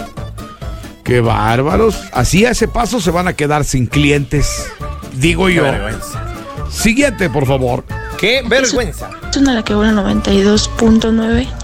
Qué 1.02 1.20
bárbaros. 1.20 2.00
Así 2.12 2.44
a 2.44 2.50
ese 2.50 2.68
paso 2.68 3.00
se 3.00 3.10
van 3.10 3.28
a 3.28 3.32
quedar 3.32 3.64
sin 3.64 3.86
clientes. 3.86 4.66
Digo 5.14 5.48
yo. 5.48 5.64
vergüenza. 5.64 6.24
Siguiente, 6.70 7.30
por 7.30 7.46
favor. 7.46 7.84
Qué 8.18 8.42
vergüenza. 8.46 9.10
Es 9.30 9.36
una 9.36 9.54
la 9.54 9.64
que 9.64 9.74
buena 9.74 10.02
92.9. 10.02 11.57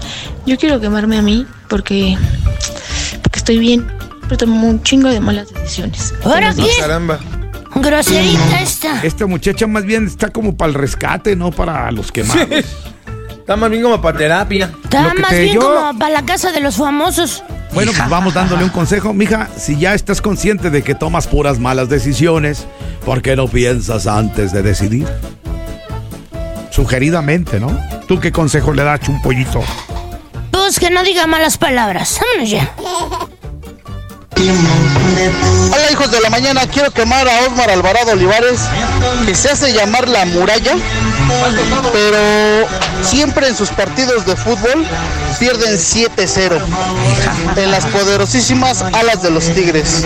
Yo 0.45 0.57
quiero 0.57 0.79
quemarme 0.79 1.17
a 1.17 1.21
mí 1.21 1.45
porque, 1.69 2.17
porque 3.21 3.39
estoy 3.39 3.57
bien, 3.59 3.87
pero 4.23 4.37
tomo 4.37 4.67
un 4.67 4.81
chingo 4.83 5.09
de 5.09 5.19
malas 5.19 5.51
decisiones. 5.53 6.13
¿Ahora 6.23 6.53
qué? 6.53 6.67
Caramba. 6.79 7.19
Groserita 7.75 8.61
esta. 8.61 9.01
Esta 9.03 9.25
muchacha 9.25 9.67
más 9.67 9.83
bien 9.85 10.05
está 10.05 10.29
como 10.29 10.55
para 10.55 10.69
el 10.69 10.75
rescate, 10.75 11.35
no 11.35 11.51
para 11.51 11.91
los 11.91 12.11
quemados. 12.11 12.47
Está 13.29 13.55
más 13.57 13.69
bien 13.69 13.83
como 13.83 14.01
para 14.01 14.17
terapia. 14.17 14.71
Está 14.83 15.13
más 15.19 15.29
te- 15.29 15.41
bien 15.43 15.55
yo- 15.55 15.61
como 15.61 15.99
para 15.99 16.13
la 16.13 16.25
casa 16.25 16.51
de 16.51 16.61
los 16.61 16.75
famosos. 16.77 17.43
Bueno, 17.73 17.91
pues 17.95 18.09
vamos 18.09 18.33
dándole 18.33 18.63
un 18.63 18.69
consejo. 18.69 19.13
Mija, 19.13 19.49
si 19.57 19.77
ya 19.77 19.93
estás 19.93 20.21
consciente 20.21 20.69
de 20.69 20.81
que 20.83 20.95
tomas 20.95 21.27
puras 21.27 21.59
malas 21.59 21.89
decisiones, 21.89 22.65
¿por 23.03 23.21
qué 23.21 23.35
no 23.35 23.47
piensas 23.47 24.07
antes 24.07 24.53
de 24.53 24.61
decidir? 24.63 25.05
Sugeridamente, 26.71 27.59
¿no? 27.59 27.77
¿Tú 28.07 28.19
qué 28.19 28.31
consejo 28.31 28.73
le 28.73 28.83
das, 28.83 29.01
chumpollito? 29.01 29.61
Que 30.73 30.89
no 30.89 31.03
diga 31.03 31.27
malas 31.27 31.59
palabras. 31.59 32.19
Vámonos 32.19 32.49
ya. 32.49 32.73
Hola 35.71 35.91
hijos 35.91 36.09
de 36.09 36.19
la 36.21 36.31
mañana, 36.31 36.61
quiero 36.65 36.89
quemar 36.89 37.27
a 37.27 37.41
Osmar 37.41 37.69
Alvarado 37.69 38.13
Olivares, 38.13 38.61
que 39.27 39.35
se 39.35 39.51
hace 39.51 39.73
llamar 39.73 40.07
la 40.09 40.25
muralla, 40.25 40.75
pero 41.93 42.67
siempre 43.03 43.47
en 43.47 43.55
sus 43.55 43.69
partidos 43.69 44.25
de 44.25 44.35
fútbol 44.35 44.83
pierden 45.39 45.75
7-0 45.75 46.59
en 47.57 47.71
las 47.71 47.85
poderosísimas 47.85 48.81
alas 48.81 49.21
de 49.21 49.29
los 49.29 49.47
Tigres. 49.53 50.03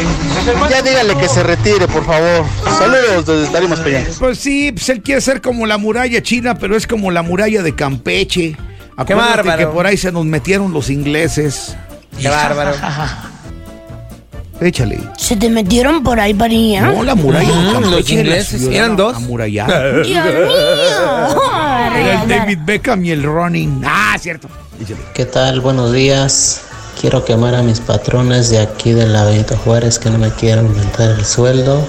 Ya 0.70 0.82
dígale 0.82 1.16
que 1.16 1.30
se 1.30 1.42
retire, 1.42 1.88
por 1.88 2.06
favor. 2.06 2.46
Saludos 2.78 3.26
desde 3.26 3.48
Tarimas 3.54 3.80
Peñas. 3.80 4.18
Pues 4.20 4.40
sí, 4.40 4.74
pues 4.74 4.90
él 4.90 5.02
quiere 5.02 5.22
ser 5.22 5.42
como 5.42 5.66
la 5.66 5.78
muralla 5.78 6.22
china, 6.22 6.56
pero 6.56 6.76
es 6.76 6.86
como 6.86 7.12
la 7.12 7.22
muralla 7.22 7.64
de 7.64 7.74
Campeche. 7.74 8.58
Acuérdate 9.02 9.38
bárbaro. 9.38 9.58
que 9.70 9.74
por 9.76 9.86
ahí 9.88 9.98
se 9.98 10.12
nos 10.12 10.26
metieron 10.26 10.72
los 10.74 10.90
ingleses. 10.90 11.76
Qué 12.20 12.28
bárbaro. 12.30 12.72
Échale. 14.62 15.00
¿Se 15.18 15.38
te 15.38 15.50
metieron 15.50 16.04
por 16.04 16.20
ahí, 16.20 16.34
Padilla? 16.34 16.82
No, 16.82 17.04
la 17.04 17.16
muralla 17.16 17.48
Mm, 17.50 17.72
Campeche. 17.72 17.92
los 17.96 18.10
ingleses, 18.10 18.62
eran 18.64 18.98
dos. 18.98 19.16
amurallada. 19.16 19.92
Dios 20.04 20.08
mío. 20.08 20.24
Era 21.96 22.22
el 22.24 22.28
David 22.30 22.60
Beckham 22.66 23.06
y 23.06 23.12
el 23.12 23.24
Running. 23.24 23.82
Ah, 23.86 24.18
cierto. 24.20 24.50
Échale. 24.82 25.00
¿Qué 25.14 25.26
tal? 25.26 25.62
Buenos 25.62 25.94
días. 25.94 26.62
Quiero 27.00 27.24
quemar 27.24 27.56
a 27.56 27.62
mis 27.64 27.80
patrones 27.80 28.50
de 28.50 28.60
aquí 28.60 28.92
de 28.92 29.06
la 29.08 29.24
Benito 29.24 29.56
Juárez 29.64 29.98
que 29.98 30.10
no 30.10 30.18
me 30.18 30.30
quieren 30.32 30.66
aumentar 30.66 31.12
el 31.12 31.24
sueldo, 31.26 31.82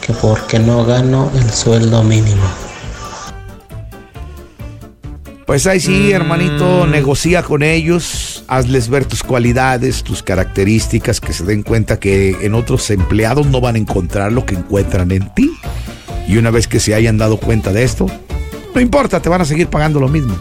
que 0.00 0.12
porque 0.12 0.58
no 0.58 0.84
gano 0.84 1.30
el 1.36 1.48
sueldo 1.52 2.02
mínimo. 2.02 2.42
Pues 5.46 5.66
ahí 5.68 5.78
sí, 5.78 6.10
hermanito, 6.10 6.88
negocia 6.88 7.44
con 7.44 7.62
ellos, 7.62 8.42
hazles 8.48 8.88
ver 8.88 9.04
tus 9.04 9.22
cualidades, 9.22 10.02
tus 10.02 10.24
características, 10.24 11.20
que 11.20 11.32
se 11.32 11.44
den 11.44 11.62
cuenta 11.62 12.00
que 12.00 12.30
en 12.40 12.54
otros 12.54 12.90
empleados 12.90 13.46
no 13.46 13.60
van 13.60 13.76
a 13.76 13.78
encontrar 13.78 14.32
lo 14.32 14.44
que 14.44 14.56
encuentran 14.56 15.12
en 15.12 15.32
ti. 15.34 15.48
Y 16.26 16.38
una 16.38 16.50
vez 16.50 16.66
que 16.66 16.80
se 16.80 16.96
hayan 16.96 17.16
dado 17.16 17.36
cuenta 17.36 17.72
de 17.72 17.84
esto, 17.84 18.06
no 18.74 18.80
importa, 18.80 19.22
te 19.22 19.28
van 19.28 19.40
a 19.40 19.44
seguir 19.44 19.68
pagando 19.68 20.00
lo 20.00 20.08
mismo. 20.08 20.36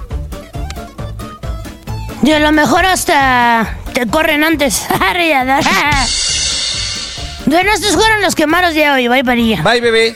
Y 2.23 2.31
a 2.31 2.39
lo 2.39 2.51
mejor 2.51 2.87
hasta 2.87 3.77
te 3.93 4.07
corren 4.07 4.43
antes. 4.43 4.87
bueno, 7.45 7.71
estos 7.71 7.95
fueron 7.95 8.23
los 8.23 8.33
quemados 8.33 8.73
de 8.73 8.89
hoy. 8.89 9.07
Bye, 9.07 9.23
María. 9.23 9.61
Bye, 9.61 9.81
bebé. 9.81 10.15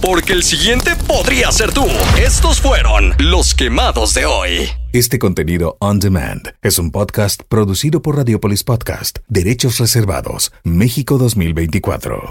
Porque 0.00 0.32
el 0.32 0.42
siguiente 0.42 0.92
podría 1.06 1.50
ser 1.52 1.72
tú. 1.72 1.86
Estos 2.18 2.60
fueron 2.60 3.14
los 3.18 3.54
quemados 3.54 4.14
de 4.14 4.24
hoy. 4.26 4.68
Este 4.92 5.18
contenido 5.18 5.76
on 5.80 5.98
demand 5.98 6.54
es 6.62 6.78
un 6.78 6.90
podcast 6.90 7.42
producido 7.48 8.02
por 8.02 8.16
Radiopolis 8.16 8.62
Podcast, 8.64 9.18
Derechos 9.28 9.78
Reservados, 9.78 10.52
México 10.64 11.18
2024. 11.18 12.22